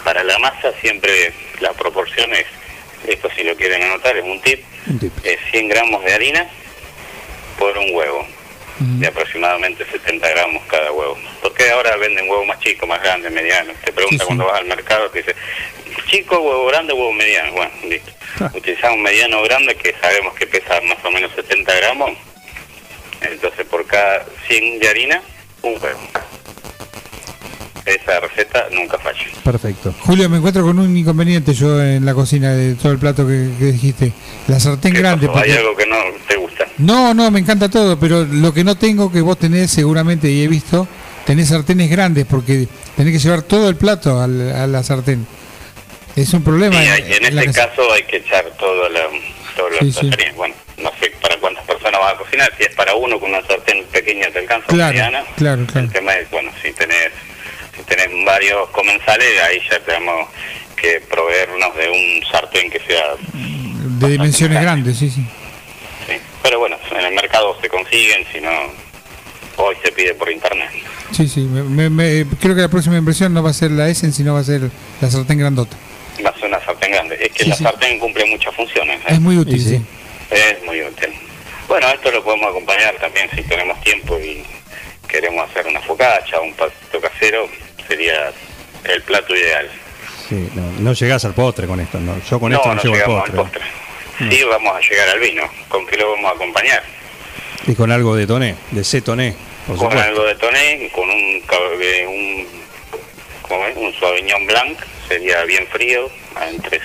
Para 0.05 0.22
la 0.22 0.38
masa 0.38 0.72
siempre 0.81 1.33
la 1.59 1.72
proporción 1.72 2.33
es, 2.35 2.46
esto 3.09 3.29
si 3.35 3.42
lo 3.42 3.57
quieren 3.57 3.83
anotar, 3.83 4.16
es 4.16 4.24
un 4.24 4.40
tip, 4.42 4.62
un 4.87 5.01
tip. 5.01 5.12
es 5.24 5.40
100 5.51 5.68
gramos 5.68 6.05
de 6.05 6.14
harina 6.14 6.48
por 7.59 7.77
un 7.77 7.92
huevo, 7.92 8.24
de 8.81 9.07
aproximadamente 9.07 9.85
70 9.91 10.29
gramos 10.29 10.62
cada 10.71 10.93
huevo. 10.93 11.17
Porque 11.43 11.71
ahora 11.71 11.97
venden 11.97 12.29
huevos 12.29 12.47
más 12.47 12.61
chicos, 12.61 12.88
más 12.88 13.03
grandes, 13.03 13.33
medianos. 13.33 13.75
Te 13.85 13.93
pregunta 13.93 14.14
Sí, 14.17 14.19
sí. 14.21 14.27
cuando 14.27 14.47
vas 14.47 14.61
al 14.61 14.67
mercado, 14.67 15.09
te 15.11 15.19
dice, 15.19 15.35
chico, 16.09 16.38
huevo 16.38 16.67
grande, 16.67 16.93
huevo 16.93 17.12
mediano. 17.12 17.53
Bueno, 17.53 17.73
listo. 17.88 18.11
Ah. 18.41 18.51
Utilizamos 18.55 18.99
mediano 18.99 19.43
grande 19.43 19.75
que 19.77 19.95
sabemos 20.01 20.35
que 20.35 20.47
pesa 20.47 20.81
más 20.83 20.99
o 21.05 21.11
menos 21.11 21.31
70 21.35 21.75
gramos. 21.77 22.11
Entonces 23.21 23.67
por 23.67 23.85
cada 23.87 24.25
100 24.47 24.79
de 24.79 24.88
harina, 24.88 25.23
un 25.62 25.73
huevo. 25.83 25.99
Esa 27.85 28.21
receta 28.21 28.69
nunca 28.71 28.99
falla. 28.99 29.25
Perfecto. 29.43 29.95
Julio, 30.01 30.29
me 30.29 30.37
encuentro 30.37 30.62
con 30.62 30.79
un 30.79 30.95
inconveniente 30.95 31.55
yo 31.55 31.83
en 31.83 32.05
la 32.05 32.12
cocina 32.12 32.53
de 32.55 32.75
todo 32.75 32.93
el 32.93 32.99
plato 32.99 33.27
que, 33.27 33.49
que 33.59 33.64
dijiste. 33.73 34.12
La 34.47 34.61
sartén 34.61 34.93
¿Qué 34.93 34.99
grande. 34.99 35.27
pasó? 35.27 35.38
¿Hay 35.41 35.49
porque- 35.51 35.59
algo 35.59 35.77
que 35.77 35.87
no 35.87 35.97
te 36.29 36.37
gusta? 36.37 36.47
No, 36.79 37.12
no, 37.14 37.31
me 37.31 37.41
encanta 37.41 37.69
todo, 37.69 37.99
pero 37.99 38.25
lo 38.25 38.55
que 38.55 38.62
no 38.64 38.77
tengo 38.77 39.11
que 39.11 39.21
vos 39.21 39.38
tenés 39.38 39.71
seguramente 39.71 40.31
y 40.31 40.43
he 40.43 40.49
visto, 40.49 40.87
tenés 41.27 41.49
sartenes 41.49 41.91
grandes 41.91 42.25
porque 42.27 42.69
tenés 42.97 43.12
que 43.14 43.19
llevar 43.19 43.43
todo 43.43 43.69
el 43.69 43.77
plato 43.77 44.21
al- 44.21 44.53
a 44.55 44.67
la 44.67 44.83
sartén. 44.83 45.27
Es 46.17 46.33
un 46.35 46.43
problema. 46.43 46.81
Sí, 46.81 46.88
en- 46.88 47.25
este 47.25 47.47
casa. 47.47 47.69
caso 47.69 47.93
hay 47.93 48.03
que 48.05 48.17
echar 48.19 48.45
todo 48.59 48.88
la, 48.88 49.01
todo 49.57 49.69
lo 49.71 49.79
Sí, 49.81 49.87
la 49.87 50.01
sí. 50.01 50.09
sartén. 50.09 50.37
Bueno, 50.37 50.55
no 50.79 50.91
sé 51.01 51.11
para 51.21 51.37
cuántas 51.38 51.64
personas 51.64 52.01
vas 52.01 52.14
a 52.14 52.17
cocinar. 52.19 52.53
Si 52.57 52.64
es 52.64 52.75
para 52.75 52.95
uno 52.95 53.19
con 53.21 53.31
una 53.31 53.45
sartén 53.47 53.85
pequeña 53.93 54.29
te 54.33 54.38
alcanza, 54.41 54.67
Claro, 54.69 54.93
mediana. 54.95 55.25
claro, 55.37 55.67
claro. 55.67 55.87
El 55.87 55.93
tema 55.93 56.14
es, 56.14 56.31
bueno, 56.31 56.51
si 56.62 56.73
tenés, 56.73 57.11
si 57.77 57.83
tenés 57.85 58.09
varios 58.25 58.69
comensales, 58.71 59.29
ahí 59.43 59.61
ya 59.71 59.79
tenemos 59.81 60.29
que 60.77 61.01
proveernos 61.11 61.75
de 61.77 61.88
un 61.91 62.31
sartén 62.31 62.71
que 62.71 62.79
sea... 62.81 63.03
De 63.99 64.09
dimensiones 64.11 64.61
grandes, 64.61 64.97
sí, 64.97 65.11
sí. 65.11 65.25
Pero 66.48 66.61
bueno, 66.61 66.78
en 66.98 67.04
el 67.04 67.12
mercado 67.14 67.54
se 67.61 67.68
consiguen, 67.68 68.24
si 68.32 68.40
no, 68.40 68.48
hoy 69.58 69.76
se 69.84 69.92
pide 69.92 70.14
por 70.14 70.30
internet. 70.32 70.70
Sí, 71.12 71.28
sí. 71.28 71.40
me- 71.42 71.62
me- 71.62 71.90
me- 71.90 72.24
creo 72.40 72.54
que 72.54 72.62
la 72.62 72.68
próxima 72.70 72.96
inversión 72.96 73.34
no 73.34 73.42
va 73.42 73.50
a 73.50 73.52
ser 73.52 73.70
la 73.70 73.87
Essen, 73.90 74.14
sino 74.14 74.32
va 74.32 74.40
a 74.40 74.44
ser 74.44 74.62
la 75.02 75.11
sartén 75.11 75.37
grandota. 75.38 75.76
Va 76.24 76.30
a 76.30 76.34
ser 76.37 76.46
una 76.46 76.58
sartén 76.64 76.90
grande. 76.92 77.18
Es 77.20 77.32
que 77.32 77.44
Sí, 77.44 77.50
la 77.50 77.56
sí. 77.56 77.64
sartén 77.64 77.98
cumple 77.98 78.24
muchas 78.24 78.54
funciones. 78.54 78.98
¿eh? 79.00 79.04
Es 79.08 79.20
muy 79.20 79.37
útil, 79.37 79.61
sí. 79.62 79.76
sí. 79.76 79.84
Es 80.30 80.64
muy 80.64 80.80
útil. 80.82 81.11
Bueno, 81.68 81.87
esto 81.90 82.11
lo 82.12 82.24
podemos 82.24 82.48
acompañar 82.48 82.94
también 82.98 83.28
si 83.34 83.42
tenemos 83.42 83.78
tiempo 83.82 84.18
y 84.18 84.42
queremos 85.06 85.50
hacer 85.50 85.66
una 85.66 85.82
focaccia 85.82 86.38
o 86.40 86.44
un 86.44 86.54
pasito 86.54 86.98
casero, 86.98 87.46
sería 87.87 88.32
el 88.84 89.02
plato 89.02 89.37
ideal. 89.37 89.68
Sí, 90.30 90.48
no, 90.54 90.62
no 90.80 90.92
llegás 90.94 91.26
al 91.26 91.34
postre 91.34 91.66
con 91.66 91.78
esto. 91.78 92.00
No. 92.00 92.14
Yo 92.30 92.40
con 92.40 92.52
no, 92.52 92.56
esto 92.56 92.68
no, 92.70 92.74
no 92.76 92.82
llego 92.82 92.94
al 92.94 93.00
llegamos 93.00 93.20
postre. 93.20 93.38
al 93.38 93.44
postre. 93.44 93.88
Sí, 94.18 94.42
vamos 94.44 94.76
a 94.76 94.81
llegar 94.81 95.09
al 95.11 95.20
vino. 95.20 95.42
¿Con 95.68 95.87
qué 95.87 95.96
lo 95.96 96.11
vamos 96.12 96.31
a 96.33 96.35
acompañar? 96.35 96.83
Y 97.66 97.74
con 97.74 97.90
algo 97.92 98.16
de 98.16 98.26
toné, 98.26 98.54
de 98.70 98.83
C 98.85 99.00
toné, 99.02 99.35
por 99.66 99.76
con 99.76 99.87
supuesto. 99.90 100.09
algo 100.11 100.24
de 100.24 100.35
toné, 100.37 100.90
con 100.92 101.09
un, 101.09 101.42
un, 102.09 102.46
un 103.85 103.94
sauvignon 104.00 104.46
blanc, 104.46 104.78
sería 105.09 105.44
bien 105.44 105.66
frío, 105.68 106.09
entre 106.50 106.81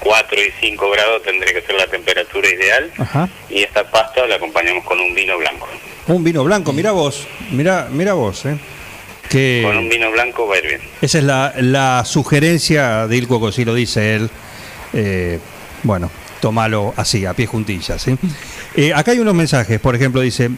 4 0.00 0.40
y 0.40 0.52
5 0.60 0.90
grados 0.90 1.22
tendría 1.22 1.52
que 1.54 1.62
ser 1.62 1.74
la 1.76 1.86
temperatura 1.86 2.48
ideal. 2.48 2.90
Ajá. 2.98 3.28
Y 3.50 3.62
esta 3.62 3.90
pasta 3.90 4.26
la 4.26 4.36
acompañamos 4.36 4.84
con 4.84 5.00
un 5.00 5.14
vino 5.14 5.36
blanco. 5.38 5.68
Un 6.06 6.22
vino 6.22 6.44
blanco, 6.44 6.72
mira 6.72 6.92
vos, 6.92 7.26
mira, 7.50 7.88
mira 7.90 8.12
vos, 8.14 8.44
¿eh? 8.46 8.56
Que- 9.30 9.62
con 9.64 9.76
un 9.78 9.88
vino 9.88 10.10
blanco 10.10 10.46
va 10.46 10.56
a 10.56 10.58
ir 10.58 10.66
bien. 10.68 10.80
Esa 11.00 11.18
es 11.18 11.24
la, 11.24 11.52
la 11.56 12.04
sugerencia 12.04 13.06
de 13.06 13.16
Il 13.16 13.26
Cuoco, 13.26 13.50
si 13.50 13.64
lo 13.64 13.74
dice 13.74 14.14
él. 14.14 14.30
Eh, 14.92 15.38
bueno, 15.84 16.10
tómalo 16.40 16.92
así, 16.96 17.24
a 17.24 17.32
pie 17.34 17.46
juntillas. 17.46 18.02
¿sí? 18.02 18.16
Eh, 18.74 18.92
acá 18.92 19.12
hay 19.12 19.20
unos 19.20 19.34
mensajes, 19.34 19.78
por 19.80 19.94
ejemplo, 19.94 20.20
dice, 20.20 20.50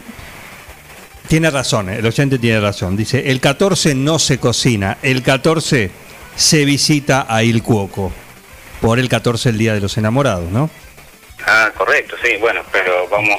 tiene 1.27 1.49
razón, 1.51 1.89
el 1.89 2.05
oyente 2.05 2.39
tiene 2.39 2.59
razón, 2.59 2.97
dice, 2.97 3.29
el 3.29 3.39
14 3.39 3.93
no 3.95 4.17
se 4.17 4.39
cocina, 4.39 4.97
el 5.03 5.21
14 5.21 5.91
se 6.35 6.65
visita 6.65 7.25
a 7.29 7.43
Il 7.43 7.61
Cuoco, 7.61 8.11
por 8.81 8.97
el 8.99 9.09
14 9.09 9.49
el 9.49 9.57
Día 9.57 9.73
de 9.73 9.81
los 9.81 9.97
Enamorados, 9.97 10.49
¿no? 10.51 10.69
Ah, 11.45 11.71
correcto, 11.77 12.15
sí, 12.23 12.31
bueno, 12.39 12.61
pero 12.71 13.07
vamos 13.09 13.37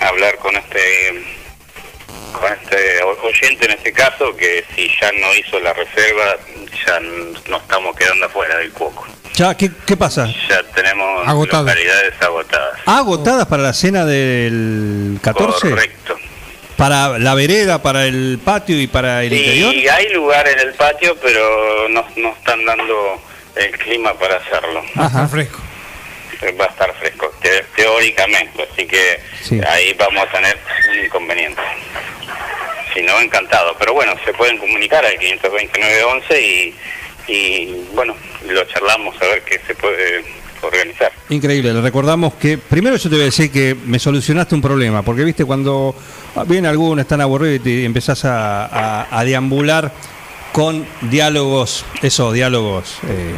a 0.00 0.06
hablar 0.08 0.36
con 0.36 0.54
este 0.56 1.38
con 2.32 2.50
este 2.52 3.02
oyente 3.02 3.64
en 3.66 3.72
este 3.72 3.92
caso 3.92 4.34
que 4.36 4.64
si 4.74 4.88
ya 5.00 5.10
no 5.12 5.34
hizo 5.34 5.58
la 5.60 5.72
reserva 5.72 6.36
ya 6.86 6.96
n- 6.98 7.36
no 7.48 7.56
estamos 7.56 7.96
quedando 7.96 8.26
afuera 8.26 8.56
del 8.58 8.70
cuoco. 8.70 9.04
Ya, 9.40 9.56
¿qué, 9.56 9.70
qué 9.86 9.96
pasa? 9.96 10.26
Ya 10.50 10.62
tenemos 10.74 11.26
Agotado. 11.26 11.62
localidades 11.64 12.12
agotadas. 12.20 12.78
¿Agotadas 12.84 13.46
para 13.46 13.62
la 13.62 13.72
cena 13.72 14.04
del 14.04 15.18
14? 15.22 15.70
Correcto. 15.70 16.16
¿Para 16.76 17.18
la 17.18 17.34
vereda, 17.34 17.80
para 17.80 18.04
el 18.04 18.38
patio 18.44 18.78
y 18.78 18.86
para 18.86 19.24
el 19.24 19.32
interior? 19.32 19.74
Y 19.74 19.88
hay 19.88 20.12
lugar 20.12 20.46
en 20.46 20.58
el 20.58 20.74
patio, 20.74 21.16
pero 21.22 21.88
no, 21.88 22.04
no 22.16 22.32
están 22.38 22.62
dando 22.66 23.18
el 23.56 23.70
clima 23.78 24.12
para 24.18 24.36
hacerlo. 24.36 24.82
Ajá. 24.96 25.06
Está 25.06 25.28
fresco. 25.28 25.58
Va 26.60 26.64
a 26.66 26.68
estar 26.68 26.94
fresco, 26.96 27.32
te- 27.40 27.64
teóricamente, 27.76 28.68
así 28.70 28.86
que 28.86 29.20
Sí. 29.42 29.58
ahí 29.66 29.94
vamos 29.94 30.22
a 30.22 30.30
tener 30.32 30.58
un 30.90 31.04
inconveniente. 31.06 31.62
Si 32.92 33.00
no, 33.02 33.18
encantado. 33.20 33.74
Pero 33.78 33.94
bueno, 33.94 34.12
se 34.22 34.34
pueden 34.34 34.58
comunicar 34.58 35.02
al 35.04 35.16
52911 35.18 36.42
y, 36.42 36.74
y 37.28 37.74
bueno, 37.94 38.14
lo 38.48 38.64
charlamos 38.64 39.14
a 39.20 39.24
ver 39.26 39.42
qué 39.44 39.60
se 39.66 39.74
puede 39.74 40.24
organizar. 40.62 41.10
Increíble, 41.30 41.72
le 41.72 41.80
recordamos 41.80 42.34
que 42.34 42.58
primero 42.58 42.96
yo 42.96 43.08
te 43.08 43.14
voy 43.16 43.22
a 43.22 43.24
decir 43.26 43.50
que 43.50 43.74
me 43.86 43.98
solucionaste 43.98 44.54
un 44.54 44.60
problema, 44.60 45.02
porque 45.02 45.24
viste 45.24 45.44
cuando 45.44 45.94
viene 46.46 46.68
alguno, 46.68 47.00
están 47.00 47.20
aburridos 47.20 47.56
y 47.56 47.60
te 47.60 47.84
empezás 47.84 48.24
a, 48.24 48.66
a- 48.66 49.18
a 49.18 49.24
deambular 49.24 49.92
con 50.52 50.84
diálogos, 51.02 51.84
esos 52.02 52.34
diálogos 52.34 52.98
eh, 53.08 53.34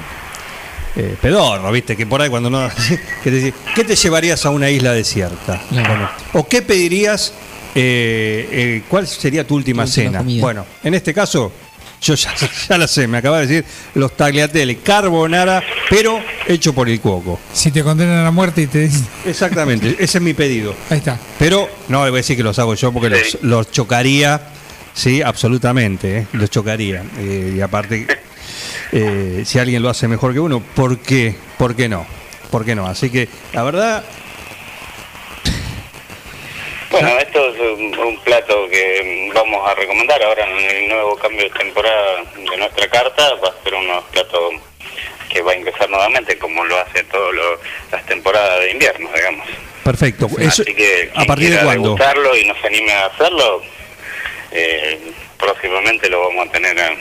eh, 0.96 1.16
pedorros, 1.20 1.70
viste, 1.72 1.96
que 1.96 2.06
por 2.06 2.20
ahí 2.22 2.28
cuando 2.30 2.50
no... 2.50 2.68
que 3.22 3.30
te 3.30 3.36
dice, 3.36 3.54
¿Qué 3.74 3.84
te 3.84 3.94
llevarías 3.96 4.44
a 4.46 4.50
una 4.50 4.68
isla 4.70 4.92
desierta? 4.92 5.60
Claro. 5.68 6.10
¿O 6.32 6.48
qué 6.48 6.62
pedirías? 6.62 7.34
eh, 7.74 8.48
eh, 8.52 8.82
¿Cuál 8.88 9.06
sería 9.06 9.46
tu 9.46 9.54
última 9.56 9.84
Tu 9.84 9.88
última 9.90 10.04
cena? 10.04 10.18
comida. 10.18 10.40
Bueno, 10.42 10.66
en 10.84 10.94
este 10.94 11.14
caso, 11.14 11.52
yo 12.02 12.14
ya, 12.14 12.34
ya 12.68 12.76
la 12.78 12.86
sé, 12.88 13.06
me 13.06 13.18
acaba 13.18 13.40
de 13.40 13.46
decir 13.46 13.64
los 13.94 14.16
tagliatelle 14.16 14.78
carbonara, 14.78 15.62
pero 15.88 16.20
hecho 16.46 16.74
por 16.74 16.88
el 16.88 17.00
cuoco. 17.00 17.38
Si 17.52 17.70
te 17.70 17.82
condenan 17.82 18.26
a 18.26 18.30
muerte 18.30 18.62
y 18.62 18.66
te 18.66 18.80
dicen. 18.80 19.06
Exactamente, 19.24 19.90
ese 19.98 20.18
es 20.18 20.22
mi 20.22 20.34
pedido. 20.34 20.74
Ahí 20.90 20.98
está. 20.98 21.18
Pero 21.38 21.68
no 21.88 22.04
le 22.04 22.10
voy 22.10 22.18
a 22.18 22.20
decir 22.20 22.36
que 22.36 22.42
los 22.42 22.58
hago 22.58 22.74
yo 22.74 22.92
porque 22.92 23.08
los, 23.10 23.20
Sí. 23.22 23.38
los 23.42 23.70
chocaría, 23.70 24.40
sí, 24.92 25.22
absolutamente, 25.22 26.18
¿eh? 26.18 26.26
los 26.32 26.50
chocaría. 26.50 27.04
Eh, 27.18 27.54
y 27.56 27.60
aparte, 27.60 28.06
eh, 28.90 29.42
si 29.46 29.58
alguien 29.58 29.82
lo 29.82 29.88
hace 29.88 30.08
mejor 30.08 30.32
que 30.32 30.40
uno, 30.40 30.60
¿por 30.60 30.98
qué? 30.98 31.36
¿Por 31.56 31.76
qué 31.76 31.88
no? 31.88 32.04
¿Por 32.50 32.64
qué 32.64 32.74
no? 32.74 32.86
Así 32.86 33.08
que, 33.10 33.28
la 33.54 33.62
verdad, 33.62 34.04
Bueno, 36.90 37.08
esto 37.18 37.38
es 37.38 37.41
un, 37.70 37.98
un 37.98 38.18
plato 38.20 38.68
que 38.68 39.30
vamos 39.34 39.68
a 39.68 39.74
recomendar 39.74 40.22
ahora 40.22 40.44
en 40.48 40.56
el 40.76 40.88
nuevo 40.88 41.16
cambio 41.16 41.44
de 41.44 41.50
temporada 41.50 42.22
de 42.36 42.56
nuestra 42.56 42.88
carta. 42.88 43.34
Va 43.34 43.48
a 43.48 43.62
ser 43.64 43.74
unos 43.74 44.04
platos 44.04 44.54
que 45.28 45.40
va 45.42 45.52
a 45.52 45.56
ingresar 45.56 45.88
nuevamente, 45.88 46.36
como 46.38 46.64
lo 46.64 46.76
hace 46.78 47.04
todas 47.04 47.34
las 47.90 48.04
temporadas 48.06 48.60
de 48.60 48.70
invierno, 48.72 49.08
digamos. 49.14 49.46
perfecto. 49.84 50.26
Eso- 50.38 50.62
Así 50.62 50.74
que 50.74 51.10
¿A 51.14 51.24
partir 51.24 51.50
de 51.50 51.64
cuándo? 51.64 51.96
y 52.36 52.44
nos 52.44 52.62
anime 52.64 52.92
a 52.92 53.06
hacerlo, 53.06 53.62
eh, 54.50 54.98
próximamente 55.38 56.08
lo 56.10 56.28
vamos 56.28 56.48
a 56.48 56.52
tener 56.52 56.78
eh, 56.78 56.98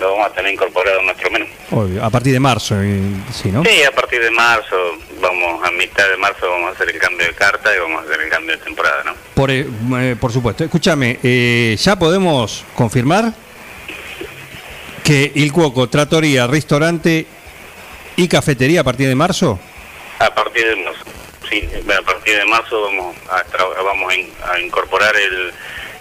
lo 0.00 0.12
vamos 0.12 0.26
a 0.26 0.32
tener 0.34 0.52
incorporado 0.54 1.00
en 1.00 1.06
nuestro 1.06 1.30
menú. 1.30 1.46
Obvio, 1.70 2.02
a 2.04 2.08
partir 2.10 2.32
de 2.32 2.40
marzo, 2.40 2.74
eh, 2.82 3.00
sí, 3.32 3.50
¿no? 3.52 3.62
Sí, 3.64 3.82
a 3.84 3.92
partir 3.92 4.20
de 4.22 4.30
marzo, 4.30 4.76
vamos 5.20 5.66
a 5.66 5.70
mitad 5.72 6.08
de 6.08 6.16
marzo 6.16 6.48
vamos 6.48 6.70
a 6.70 6.72
hacer 6.72 6.90
el 6.90 6.98
cambio 6.98 7.26
de 7.26 7.34
carta 7.34 7.74
y 7.74 7.78
vamos 7.78 8.02
a 8.02 8.04
hacer 8.06 8.20
el 8.20 8.30
cambio 8.30 8.56
de 8.56 8.62
temporada, 8.64 9.02
¿no? 9.04 9.14
Por, 9.34 9.50
eh, 9.50 9.66
eh, 9.98 10.16
por 10.20 10.32
supuesto. 10.32 10.64
Escúchame, 10.64 11.18
eh, 11.22 11.76
¿ya 11.78 11.98
podemos 11.98 12.64
confirmar 12.74 13.32
que 15.04 15.32
Il 15.34 15.52
Cuoco, 15.52 15.88
Trattoria, 15.88 16.46
Restaurante 16.46 17.26
y 18.16 18.28
Cafetería 18.28 18.80
a 18.80 18.84
partir 18.84 19.08
de 19.08 19.14
marzo? 19.14 19.58
A 20.18 20.34
partir 20.34 20.66
de 20.66 20.76
marzo, 20.76 21.04
sí, 21.48 21.68
a 21.98 22.02
partir 22.02 22.36
de 22.36 22.44
marzo 22.44 22.82
vamos 22.82 23.16
a, 23.30 23.82
vamos 23.82 24.12
a 24.52 24.60
incorporar 24.60 25.16
el, 25.16 25.52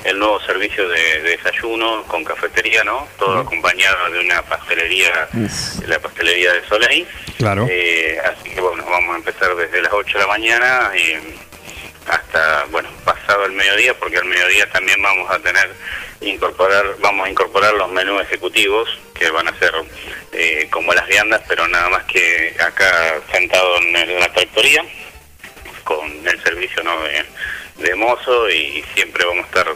el 0.03 0.17
nuevo 0.17 0.39
servicio 0.41 0.87
de, 0.87 1.21
de 1.21 1.37
desayuno 1.37 2.03
con 2.03 2.23
cafetería, 2.23 2.83
¿no? 2.83 3.07
Todo 3.17 3.39
acompañado 3.39 4.11
de 4.11 4.19
una 4.19 4.41
pastelería, 4.43 5.27
la 5.85 5.99
pastelería 5.99 6.53
de 6.53 6.67
Soleil. 6.67 7.07
Claro. 7.37 7.67
Eh, 7.69 8.17
así 8.23 8.49
que 8.49 8.61
bueno, 8.61 8.85
vamos 8.85 9.15
a 9.15 9.17
empezar 9.17 9.55
desde 9.55 9.81
las 9.81 9.93
8 9.93 10.17
de 10.17 10.23
la 10.23 10.27
mañana 10.27 10.91
y 10.95 11.13
hasta, 12.09 12.65
bueno, 12.71 12.89
pasado 13.05 13.45
el 13.45 13.51
mediodía, 13.51 13.93
porque 13.93 14.17
al 14.17 14.25
mediodía 14.25 14.69
también 14.71 15.01
vamos 15.01 15.29
a 15.29 15.39
tener 15.39 15.69
incorporar, 16.21 16.95
vamos 16.99 17.27
a 17.27 17.29
incorporar 17.29 17.73
los 17.75 17.89
menús 17.89 18.21
ejecutivos 18.23 18.89
que 19.13 19.29
van 19.29 19.47
a 19.47 19.59
ser 19.59 19.73
eh, 20.33 20.67
como 20.71 20.93
las 20.93 21.07
viandas, 21.07 21.41
pero 21.47 21.67
nada 21.67 21.89
más 21.89 22.03
que 22.05 22.55
acá 22.59 23.21
sentado 23.31 23.77
en 23.77 24.19
la 24.19 24.31
tractoría 24.33 24.83
con 25.83 26.27
el 26.27 26.43
servicio 26.43 26.83
¿no? 26.83 27.01
de, 27.03 27.25
de 27.79 27.95
mozo 27.95 28.49
y 28.49 28.83
siempre 28.93 29.25
vamos 29.25 29.45
a 29.45 29.47
estar 29.47 29.67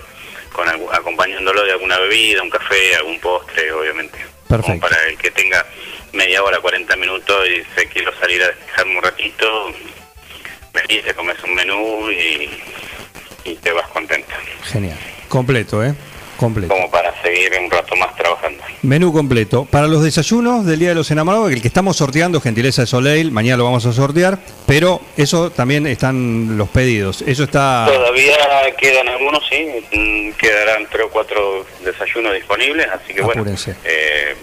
con 0.51 0.67
acompañándolo 0.69 1.63
de 1.63 1.71
alguna 1.71 1.97
bebida, 1.99 2.43
un 2.43 2.49
café, 2.49 2.95
algún 2.95 3.19
postre, 3.19 3.71
obviamente. 3.71 4.17
Perfecto. 4.47 4.65
Como 4.67 4.79
para 4.79 5.03
el 5.07 5.17
que 5.17 5.31
tenga 5.31 5.65
media 6.11 6.43
hora, 6.43 6.59
40 6.59 6.95
minutos 6.97 7.47
y 7.49 7.63
se 7.75 7.87
quiero 7.87 8.13
salir 8.19 8.41
a 8.43 8.47
despejarme 8.47 8.97
un 8.97 9.03
ratito, 9.03 9.73
venís, 10.73 11.03
te 11.03 11.13
comes 11.15 11.43
un 11.43 11.55
menú 11.55 12.11
y, 12.11 12.49
y 13.45 13.55
te 13.55 13.71
vas 13.71 13.87
contento. 13.87 14.33
Genial. 14.71 14.97
Completo, 15.27 15.83
¿eh? 15.83 15.95
Completo. 16.37 16.73
Como 16.73 16.89
para 16.89 17.13
seguir 17.21 17.51
un 17.59 17.69
rato 17.69 17.95
más 17.95 18.15
trabajando. 18.15 18.63
Menú 18.81 19.13
completo. 19.13 19.65
Para 19.65 19.87
los 19.87 20.03
desayunos 20.03 20.65
del 20.65 20.79
Día 20.79 20.89
de 20.89 20.95
los 20.95 21.09
Enamorados, 21.11 21.51
el 21.51 21.61
que 21.61 21.67
estamos 21.67 21.97
sorteando, 21.97 22.41
gentileza 22.41 22.81
de 22.81 22.87
Soleil, 22.87 23.31
mañana 23.31 23.57
lo 23.57 23.65
vamos 23.65 23.85
a 23.85 23.93
sortear, 23.93 24.39
pero 24.65 24.99
eso 25.15 25.51
también 25.51 25.87
están 25.87 26.57
los 26.57 26.69
pedidos. 26.69 27.23
Eso 27.25 27.43
está... 27.43 27.85
Todavía 27.87 28.35
quedan 28.83 29.07
algunos, 29.07 29.41
sí, 29.49 29.65
mm, 29.91 30.31
quedarán 30.33 30.87
tres 30.91 31.05
o 31.05 31.09
cuatro 31.09 31.65
desayunos 31.85 32.33
disponibles, 32.33 32.87
así 32.89 33.13
que 33.13 33.21
bueno, 33.21 33.45
eh, 33.85 34.35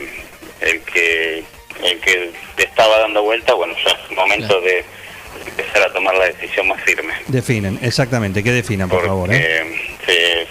el 0.60 0.80
que 0.80 1.44
el 1.84 1.98
que 2.00 2.30
te 2.56 2.64
estaba 2.64 2.98
dando 2.98 3.22
vuelta, 3.22 3.54
bueno, 3.54 3.74
ya 3.84 3.90
es 3.90 4.16
momento 4.16 4.60
de 4.60 4.84
empezar 5.46 5.82
a 5.82 5.92
tomar 5.92 6.14
la 6.14 6.26
decisión 6.26 6.68
más 6.68 6.82
firme. 6.82 7.12
Definen, 7.28 7.78
exactamente, 7.82 8.42
que 8.42 8.52
definan, 8.52 8.88
por 8.88 8.98
porque 8.98 9.08
favor. 9.08 9.32
¿eh? 9.32 9.96
se 10.04 10.46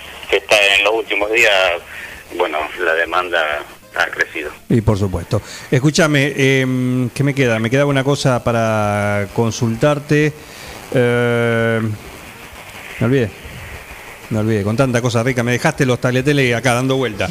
está 0.50 0.76
en 0.76 0.84
los 0.84 0.94
últimos 0.96 1.32
días, 1.32 1.54
bueno, 2.38 2.58
la 2.84 2.94
demanda 2.94 3.40
ha 3.96 4.06
crecido. 4.08 4.52
Y 4.70 4.82
por 4.82 4.98
supuesto. 4.98 5.42
Escúchame, 5.72 6.34
eh, 6.36 7.08
¿qué 7.14 7.24
me 7.24 7.34
queda? 7.34 7.60
Me 7.60 7.70
queda 7.70 7.86
una 7.86 8.04
cosa 8.04 8.44
para 8.44 9.28
consultarte. 9.34 10.34
Eh, 10.94 11.80
me 13.00 13.06
olvidé. 13.06 13.30
Me 14.30 14.38
olvidé, 14.40 14.64
con 14.64 14.78
tanta 14.78 15.02
cosa 15.02 15.24
rica. 15.24 15.42
Me 15.42 15.52
dejaste 15.52 15.88
los 15.88 16.00
tagliatelle 16.00 16.54
acá 16.54 16.76
dando 16.76 16.98
vuelta. 16.98 17.28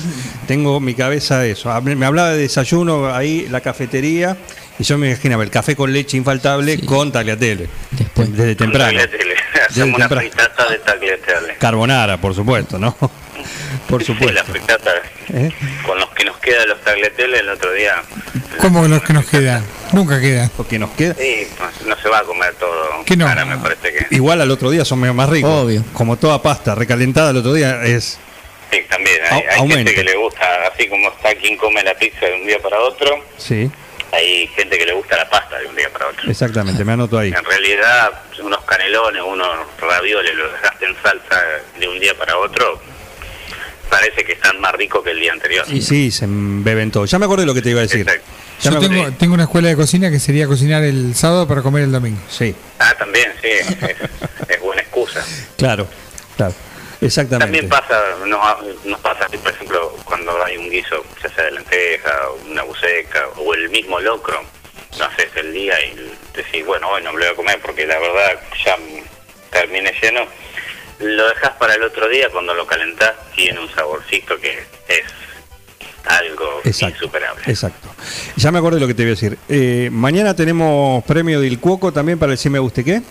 Tengo 0.49 0.81
mi 0.81 0.95
cabeza 0.95 1.47
eso. 1.47 1.71
Hab- 1.71 1.83
Me 1.95 2.05
hablaba 2.07 2.31
de 2.31 2.39
desayuno 2.39 3.15
ahí, 3.15 3.47
la 3.49 3.61
cafetería. 3.61 4.37
Y 4.81 4.85
yo 4.85 4.99
me 4.99 5.09
imaginaba 5.11 5.45
el 5.45 5.51
café 5.51 5.77
con 5.77 5.93
leche 5.93 6.17
infaltable 6.17 6.77
Sí. 6.77 6.87
con 6.87 7.13
tagliatelle. 7.13 7.69
Después. 7.93 8.33
Desde 8.37 8.57
temprano. 8.57 8.87
Tagliatelle. 8.99 9.28
Hacemos 9.69 9.97
una 9.97 10.09
temprano. 10.09 10.29
fritata 10.31 10.69
de 10.71 10.79
tagliatelle. 10.79 11.57
Carbonara, 11.59 12.17
por 12.19 12.35
supuesto, 12.35 12.79
¿no? 12.79 12.97
Por 13.89 14.03
Sí, 14.05 14.13
la 14.13 14.19
supuesto. 14.19 14.45
fritata 14.53 14.91
¿Eh? 15.33 15.51
con 15.87 15.99
los 15.99 16.09
que 16.11 16.25
nos 16.25 16.37
queda 16.39 16.67
los 16.67 16.81
tagliatelle 16.83 17.39
el 17.41 17.49
otro 17.49 17.73
día. 17.73 17.95
¿Cómo 18.61 18.87
los 18.89 19.03
que 19.03 19.13
nos 19.13 19.27
quedan? 19.27 19.65
Nunca 19.93 20.21
quedan. 20.21 20.51
Lo 20.59 20.67
que 20.67 20.79
nos 20.79 20.91
queda. 20.91 21.15
Sí, 21.15 21.47
no, 21.83 21.89
no 21.95 22.03
se 22.03 22.09
va 22.09 22.19
a 22.19 22.23
comer 22.23 22.55
todo. 22.55 23.05
¿Qué 23.07 23.17
no? 23.17 23.29
Ahora 23.29 23.45
me 23.45 23.57
parece 23.59 23.93
que 23.93 24.07
Igual 24.15 24.41
al 24.41 24.51
otro 24.51 24.71
día 24.71 24.85
son 24.85 25.01
medio 25.01 25.15
más 25.15 25.29
ricos. 25.29 25.51
Obvio. 25.51 25.85
Como 25.93 26.17
toda 26.17 26.43
pasta 26.43 26.75
recalentada 26.75 27.31
al 27.31 27.37
otro 27.39 27.53
día 27.55 27.83
es. 27.85 28.19
sí, 28.71 28.81
también. 28.91 29.17
Hay, 29.31 29.43
hay 29.49 29.69
gente 29.71 29.95
que 29.95 30.05
le 30.05 30.17
gusta, 30.17 30.45
así 30.75 30.89
como 30.89 31.09
está 31.09 31.35
quien 31.37 31.57
come 31.57 31.83
la 31.83 31.95
pizza 31.95 32.27
de 32.27 32.35
un 32.35 32.47
día 32.47 32.59
para 32.61 32.79
otro, 32.81 33.25
Sí, 33.39 33.71
hay 34.13 34.47
gente 34.49 34.79
que 34.79 34.87
le 34.87 34.93
gusta 34.95 35.17
la 35.17 35.29
pasta 35.29 35.59
de 35.59 35.67
un 35.67 35.77
día 35.77 35.91
para 35.93 36.09
otro. 36.09 36.31
exactamente, 36.31 36.85
me 36.85 36.93
anoto 36.93 37.19
ahí. 37.19 37.29
En 37.29 37.45
realidad, 37.45 38.13
unos 38.43 38.63
canelones, 38.65 39.23
unos 39.23 39.49
ravioles, 39.81 40.35
los 40.35 40.53
dejaste 40.53 40.87
en 40.87 40.97
salsa 41.03 41.43
de 41.79 41.89
un 41.89 41.99
día 42.01 42.17
para 42.17 42.37
otro, 42.39 42.81
parece 43.91 44.25
que 44.25 44.33
están 44.33 44.61
más 44.61 44.73
ricos 44.75 45.03
que 45.03 45.11
el 45.11 45.21
día 45.21 45.33
anterior. 45.33 45.65
Y 45.69 45.81
sí, 45.83 46.11
se 46.11 46.27
beben 46.29 46.91
todo. 46.91 47.05
Ya 47.07 47.19
me 47.19 47.25
acordé 47.27 47.47
lo 47.47 47.55
que 47.55 47.63
te 47.63 47.71
iba 47.71 47.81
a 47.81 47.83
decir. 47.83 48.01
Exacto. 48.01 48.25
Ya 48.61 48.71
Yo 48.73 48.81
tengo, 48.81 49.13
tengo 49.13 49.35
una 49.35 49.45
escuela 49.45 49.69
de 49.69 49.77
cocina 49.77 50.11
que 50.11 50.19
sería 50.19 50.47
cocinar 50.49 50.83
el 50.83 51.15
sábado 51.15 51.47
para 51.47 51.63
comer 51.63 51.85
el 51.85 51.93
domingo. 51.93 52.19
Sí, 52.29 52.55
Ah, 52.81 52.93
también, 52.99 53.33
sí, 53.41 53.49
es, 53.49 53.69
es 54.49 54.61
buena 54.61 54.83
excusa. 54.83 55.25
claro, 55.57 55.87
claro. 56.37 56.55
Exactamente. 57.01 57.45
También 57.45 57.69
pasa, 57.69 58.01
nos, 58.27 58.85
nos 58.85 59.01
pasa, 59.01 59.27
por 59.29 59.53
ejemplo, 59.53 59.97
cuando 60.05 60.45
hay 60.45 60.57
un 60.57 60.69
guiso, 60.69 61.05
ya 61.23 61.29
sea 61.35 61.45
de 61.45 61.53
lenteja, 61.53 62.13
una 62.51 62.63
buceca 62.63 63.29
o 63.37 63.55
el 63.55 63.69
mismo 63.71 64.01
locro, 64.01 64.43
lo 64.99 65.05
haces 65.05 65.29
el 65.37 65.53
día 65.53 65.75
y 65.85 65.95
decís, 66.35 66.67
bueno, 66.67 66.89
hoy 66.89 67.03
no 67.03 67.13
me 67.13 67.19
lo 67.21 67.25
voy 67.27 67.33
a 67.33 67.37
comer 67.37 67.61
porque 67.63 67.87
la 67.87 67.99
verdad 67.99 68.41
ya 68.65 68.77
terminé 69.51 69.93
lleno. 70.03 70.23
Lo 70.99 71.29
dejas 71.29 71.51
para 71.53 71.75
el 71.75 71.83
otro 71.85 72.09
día, 72.09 72.29
cuando 72.31 72.53
lo 72.55 72.67
calentás, 72.67 73.13
tiene 73.37 73.61
un 73.61 73.73
saborcito 73.73 74.37
que 74.41 74.59
es 74.89 75.05
algo 76.05 76.61
Exacto, 76.65 76.97
insuperable. 76.97 77.43
exacto. 77.47 77.89
Ya 78.37 78.51
me 78.51 78.59
acordé 78.59 78.77
de 78.77 78.81
lo 78.81 78.87
que 78.89 78.95
te 78.95 79.03
iba 79.03 79.11
a 79.11 79.15
decir. 79.15 79.39
Eh, 79.49 79.89
mañana 79.93 80.35
tenemos 80.35 81.05
premio 81.05 81.41
del 81.41 81.61
Cuoco 81.61 81.93
también 81.93 82.19
para 82.19 82.33
el 82.33 82.39
Si 82.39 82.51
Me 82.51 82.59
Guste 82.59 82.83
Qué. 82.83 83.03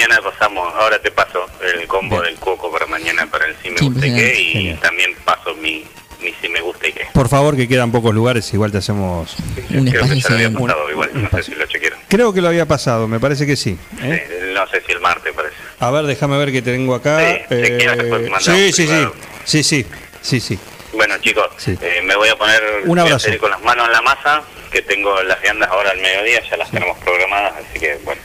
Mañana 0.00 0.22
pasamos, 0.22 0.74
ahora 0.76 0.98
te 0.98 1.10
paso 1.10 1.44
el 1.62 1.86
combo 1.86 2.20
Bien. 2.22 2.32
del 2.32 2.40
coco 2.40 2.72
para 2.72 2.86
mañana 2.86 3.26
para 3.30 3.44
el 3.44 3.54
si 3.62 3.68
me 3.68 3.76
Sí, 3.78 3.84
gusta 3.84 4.06
y 4.06 4.14
qué 4.14 4.40
y 4.40 4.52
Genial. 4.52 4.80
también 4.80 5.14
paso 5.26 5.54
mi, 5.56 5.84
mi 6.22 6.32
si 6.40 6.48
me 6.48 6.62
gusta 6.62 6.88
y 6.88 6.92
qué. 6.94 7.06
Por 7.12 7.28
favor, 7.28 7.54
que 7.54 7.68
quedan 7.68 7.92
pocos 7.92 8.14
lugares, 8.14 8.50
igual 8.54 8.72
te 8.72 8.78
hacemos... 8.78 9.36
Un 9.68 9.86
Creo 9.90 10.06
que 10.08 10.14
espacio 10.14 10.16
ya 10.16 10.30
lo 10.30 10.36
había 10.36 10.50
pasado 10.58 10.90
igual, 10.90 11.10
Un 11.12 11.22
no 11.24 11.28
sé 11.28 11.36
espacio. 11.40 11.54
si 11.54 11.60
lo 11.60 11.66
chequearon. 11.66 11.98
Creo 12.08 12.32
que 12.32 12.40
lo 12.40 12.48
había 12.48 12.64
pasado, 12.64 13.08
me 13.08 13.20
parece 13.20 13.46
que 13.46 13.56
sí. 13.56 13.76
¿eh? 14.02 14.26
Sí, 14.26 14.52
no 14.54 14.66
sé 14.68 14.82
si 14.86 14.92
el 14.92 15.00
martes 15.00 15.34
parece. 15.34 15.54
A 15.80 15.90
ver, 15.90 16.06
déjame 16.06 16.38
ver 16.38 16.50
qué 16.50 16.62
tengo 16.62 16.94
acá. 16.94 17.20
Sí, 17.20 17.44
te 17.50 17.86
mandamos 18.30 18.42
sí, 18.42 18.72
sí, 18.72 18.86
sí, 18.88 19.04
sí, 19.44 19.62
sí, 19.62 19.86
sí, 20.22 20.40
sí. 20.40 20.58
Bueno 20.94 21.18
chicos, 21.18 21.46
Sí. 21.58 21.76
eh, 21.82 22.00
me 22.04 22.16
voy 22.16 22.30
a 22.30 22.36
poner 22.36 22.62
Un 22.86 22.98
abrazo. 22.98 23.28
con 23.38 23.50
las 23.50 23.60
manos 23.60 23.86
en 23.86 23.92
la 23.92 24.00
masa, 24.00 24.42
que 24.72 24.80
tengo 24.80 25.22
las 25.24 25.40
viandas 25.42 25.68
ahora 25.70 25.90
al 25.90 25.98
mediodía, 26.00 26.42
ya 26.48 26.56
las 26.56 26.70
tenemos 26.70 26.96
programadas, 27.00 27.52
así 27.58 27.78
que 27.78 27.98
bueno, 28.02 28.20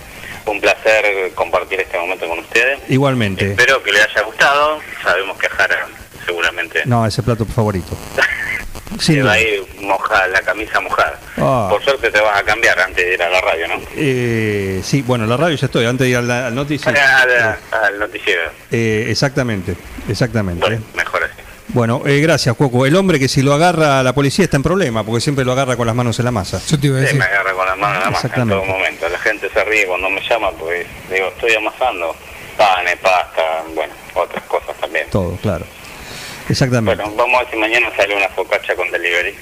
un 0.45 0.61
placer 0.61 1.31
compartir 1.35 1.79
este 1.81 1.97
momento 1.97 2.27
con 2.27 2.39
ustedes. 2.39 2.79
Igualmente. 2.89 3.51
Espero 3.51 3.81
que 3.83 3.91
les 3.91 4.03
haya 4.05 4.21
gustado, 4.23 4.79
sabemos 5.03 5.37
que 5.37 5.47
a 5.47 5.49
Jara 5.49 5.87
seguramente 6.25 6.81
No, 6.85 7.05
ese 7.05 7.21
plato 7.23 7.45
favorito. 7.45 7.95
Sin 8.99 9.15
te 9.15 9.21
va 9.23 9.29
duda. 9.29 9.33
a 9.33 9.39
ir 9.41 9.63
moja, 9.81 10.27
la 10.27 10.41
camisa 10.41 10.79
mojada. 10.79 11.19
Ah. 11.37 11.67
Por 11.69 11.83
suerte 11.83 12.11
te 12.11 12.21
vas 12.21 12.39
a 12.39 12.43
cambiar 12.43 12.79
antes 12.79 13.03
de 13.05 13.13
ir 13.15 13.21
a 13.21 13.29
la 13.29 13.41
radio, 13.41 13.67
¿no? 13.67 13.75
Eh, 13.97 14.79
sí, 14.83 15.01
bueno, 15.01 15.25
la 15.25 15.35
radio 15.35 15.55
ya 15.57 15.65
estoy, 15.65 15.85
antes 15.85 16.05
de 16.05 16.11
ir 16.11 16.17
al, 16.17 16.29
al 16.31 16.55
noticiero. 16.55 16.97
Al, 16.99 17.57
al 17.83 17.99
noticiero. 17.99 18.41
Eh, 18.71 19.07
exactamente, 19.09 19.75
exactamente. 20.07 20.61
Bueno, 20.61 20.81
mejor 20.95 21.23
así. 21.23 21.33
Bueno, 21.69 22.03
eh, 22.05 22.21
gracias, 22.21 22.55
Cuoco. 22.55 22.85
El 22.85 22.95
hombre 22.95 23.19
que 23.19 23.27
si 23.27 23.41
lo 23.41 23.53
agarra 23.53 23.99
a 23.99 24.03
la 24.03 24.13
policía 24.13 24.45
está 24.45 24.55
en 24.55 24.63
problema, 24.63 25.03
porque 25.03 25.19
siempre 25.19 25.43
lo 25.43 25.51
agarra 25.51 25.75
con 25.75 25.87
las 25.87 25.95
manos 25.95 26.17
en 26.19 26.25
la 26.25 26.31
masa. 26.31 26.61
Yo 26.65 26.79
te 26.79 26.87
iba 26.87 26.97
a 26.97 26.99
Sí, 26.99 27.05
decir. 27.07 27.19
me 27.19 27.25
agarra 27.25 27.51
con 27.53 27.65
las 27.65 27.77
manos 27.77 27.97
en 27.97 28.03
la 28.05 28.11
masa 28.11 28.27
en 28.27 28.49
todo 28.49 28.63
momento. 28.65 29.09
La 29.55 29.63
se 29.63 29.69
ríe 29.69 29.85
cuando 29.87 30.09
me 30.09 30.21
llama, 30.27 30.51
pues 30.51 30.85
digo, 31.09 31.27
estoy 31.29 31.53
amasando 31.55 32.15
panes, 32.57 32.97
pasta, 32.97 33.41
bueno, 33.73 33.93
otras 34.15 34.43
cosas 34.43 34.75
también. 34.81 35.07
Todo, 35.09 35.35
claro. 35.37 35.65
Exactamente. 36.49 37.01
Bueno, 37.01 37.17
vamos 37.17 37.39
a 37.39 37.43
ver 37.43 37.51
si 37.53 37.57
mañana 37.57 37.87
sale 37.95 38.15
una 38.15 38.29
focacha 38.29 38.75
con 38.75 38.91
delivery. 38.91 39.33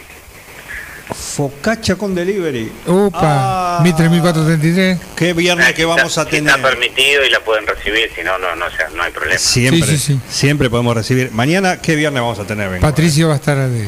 Focacha 1.13 1.95
con 1.95 2.15
delivery. 2.15 2.71
Upa, 2.87 3.19
Ah, 3.21 3.79
mi 3.83 3.91
3433. 3.93 4.99
Qué 5.15 5.33
viernes 5.33 5.73
que 5.73 5.83
vamos 5.85 6.17
a 6.17 6.23
Si 6.25 6.29
tener. 6.31 6.55
Está 6.55 6.69
permitido 6.69 7.25
y 7.25 7.29
la 7.29 7.39
pueden 7.41 7.67
recibir, 7.67 8.09
si 8.15 8.23
no, 8.23 8.37
no, 8.37 8.55
no, 8.55 8.65
o 8.67 8.71
sea, 8.71 8.87
no 8.95 9.03
hay 9.03 9.11
problema. 9.11 9.37
Siempre, 9.39 9.81
Sí, 9.87 9.97
sí, 9.97 10.13
sí. 10.13 10.19
siempre 10.29 10.69
podemos 10.69 10.95
recibir. 10.95 11.31
Mañana, 11.31 11.81
¿qué 11.81 11.95
viernes 11.95 12.21
vamos 12.21 12.39
a 12.39 12.45
tener? 12.45 12.69
Vengo? 12.69 12.81
Patricio 12.81 13.27
va 13.27 13.33
a 13.33 13.37
estar 13.37 13.57
de. 13.57 13.87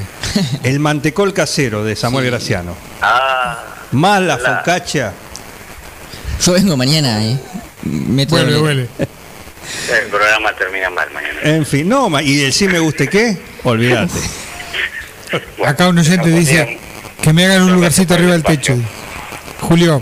El 0.64 0.80
mantecol 0.80 1.34
casero 1.34 1.84
de 1.86 1.96
Samuel 1.96 2.26
Graciano. 2.26 2.76
Ah, 3.02 3.60
Más 3.92 4.22
la 4.22 4.36
Hola. 4.36 4.58
focacha. 4.60 5.14
Yo 6.44 6.54
vengo 6.54 6.78
mañana, 6.78 7.24
¿eh? 7.26 7.38
Huele, 7.84 8.58
huele. 8.60 8.88
el 8.98 10.08
programa 10.10 10.54
termina 10.54 10.90
mal 10.90 11.10
mañana. 11.12 11.40
En 11.44 11.66
fin, 11.66 11.88
no, 11.88 12.10
ma- 12.10 12.22
y 12.22 12.42
el 12.46 12.54
sí 12.54 12.68
me 12.68 12.80
guste 12.80 13.08
qué, 13.08 13.38
olvídate. 13.64 14.14
Bueno, 15.58 15.72
Acá 15.72 15.88
un 15.88 15.98
oyente 15.98 16.30
dice 16.30 16.80
que 17.22 17.34
me 17.34 17.46
hagan 17.46 17.64
un 17.64 17.74
lugarcito 17.74 18.14
arriba 18.14 18.32
del 18.34 18.44
techo. 18.44 18.76
Julio, 19.62 20.02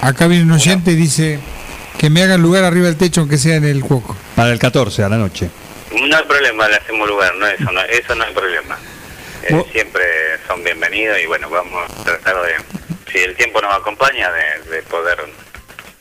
acá 0.00 0.26
viene 0.28 0.44
un 0.44 0.52
oyente 0.52 0.92
y 0.92 0.94
dice 0.94 1.40
que 1.98 2.08
me 2.10 2.22
hagan 2.22 2.40
lugar 2.42 2.64
arriba 2.64 2.86
del 2.86 2.96
techo, 2.96 3.20
aunque 3.22 3.38
sea 3.38 3.56
en 3.56 3.64
el 3.64 3.82
cuoco. 3.82 4.16
Para 4.36 4.52
el 4.52 4.58
14 4.58 5.02
a 5.02 5.08
la 5.08 5.16
noche. 5.16 5.50
No 5.92 6.16
hay 6.16 6.24
problema, 6.24 6.68
le 6.68 6.76
hacemos 6.76 7.08
lugar, 7.08 7.34
no, 7.36 7.46
eso, 7.46 7.72
no, 7.72 7.80
eso 7.82 8.14
no 8.14 8.24
hay 8.24 8.34
problema. 8.34 8.78
Eh, 9.42 9.64
siempre 9.72 10.02
son 10.46 10.62
bienvenidos 10.62 11.18
y 11.22 11.26
bueno, 11.26 11.48
vamos 11.48 11.90
a 11.90 12.04
tratar 12.04 12.34
de, 12.42 12.75
si 13.16 13.22
el 13.22 13.34
tiempo 13.36 13.60
nos 13.62 13.74
acompaña, 13.74 14.28
de, 14.30 14.70
de 14.76 14.82
poder 14.82 15.16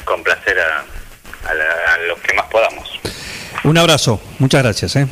complacer 0.04 0.58
a, 0.60 1.50
a 1.50 1.54
la- 1.54 1.94
a 1.94 1.98
los 2.10 2.20
que 2.20 2.34
más 2.36 2.46
podamos. 2.48 2.90
Un 3.64 3.78
abrazo, 3.78 4.20
muchas 4.40 4.64
gracias. 4.64 4.96
¿eh? 4.98 5.08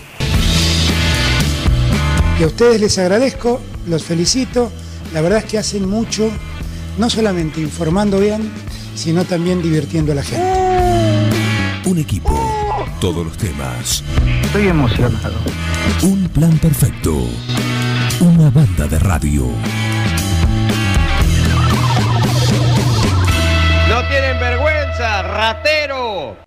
Y 2.39 2.43
a 2.43 2.47
ustedes 2.47 2.81
les 2.81 2.97
agradezco, 2.97 3.61
los 3.87 4.03
felicito. 4.03 4.71
La 5.13 5.21
verdad 5.21 5.39
es 5.39 5.45
que 5.45 5.57
hacen 5.57 5.87
mucho, 5.87 6.29
no 6.97 7.09
solamente 7.09 7.61
informando 7.61 8.19
bien, 8.19 8.51
sino 8.95 9.23
también 9.25 9.61
divirtiendo 9.61 10.11
a 10.11 10.15
la 10.15 10.23
gente. 10.23 11.39
Un 11.85 11.99
equipo, 11.99 12.33
todos 12.99 13.25
los 13.25 13.37
temas. 13.37 14.03
Estoy 14.43 14.67
emocionado. 14.67 15.35
Un 16.01 16.27
plan 16.29 16.57
perfecto. 16.57 17.13
Una 18.19 18.49
banda 18.49 18.87
de 18.87 18.99
radio. 18.99 19.47
Tienen 24.09 24.37
vergüenza, 24.39 25.21
ratero. 25.21 26.43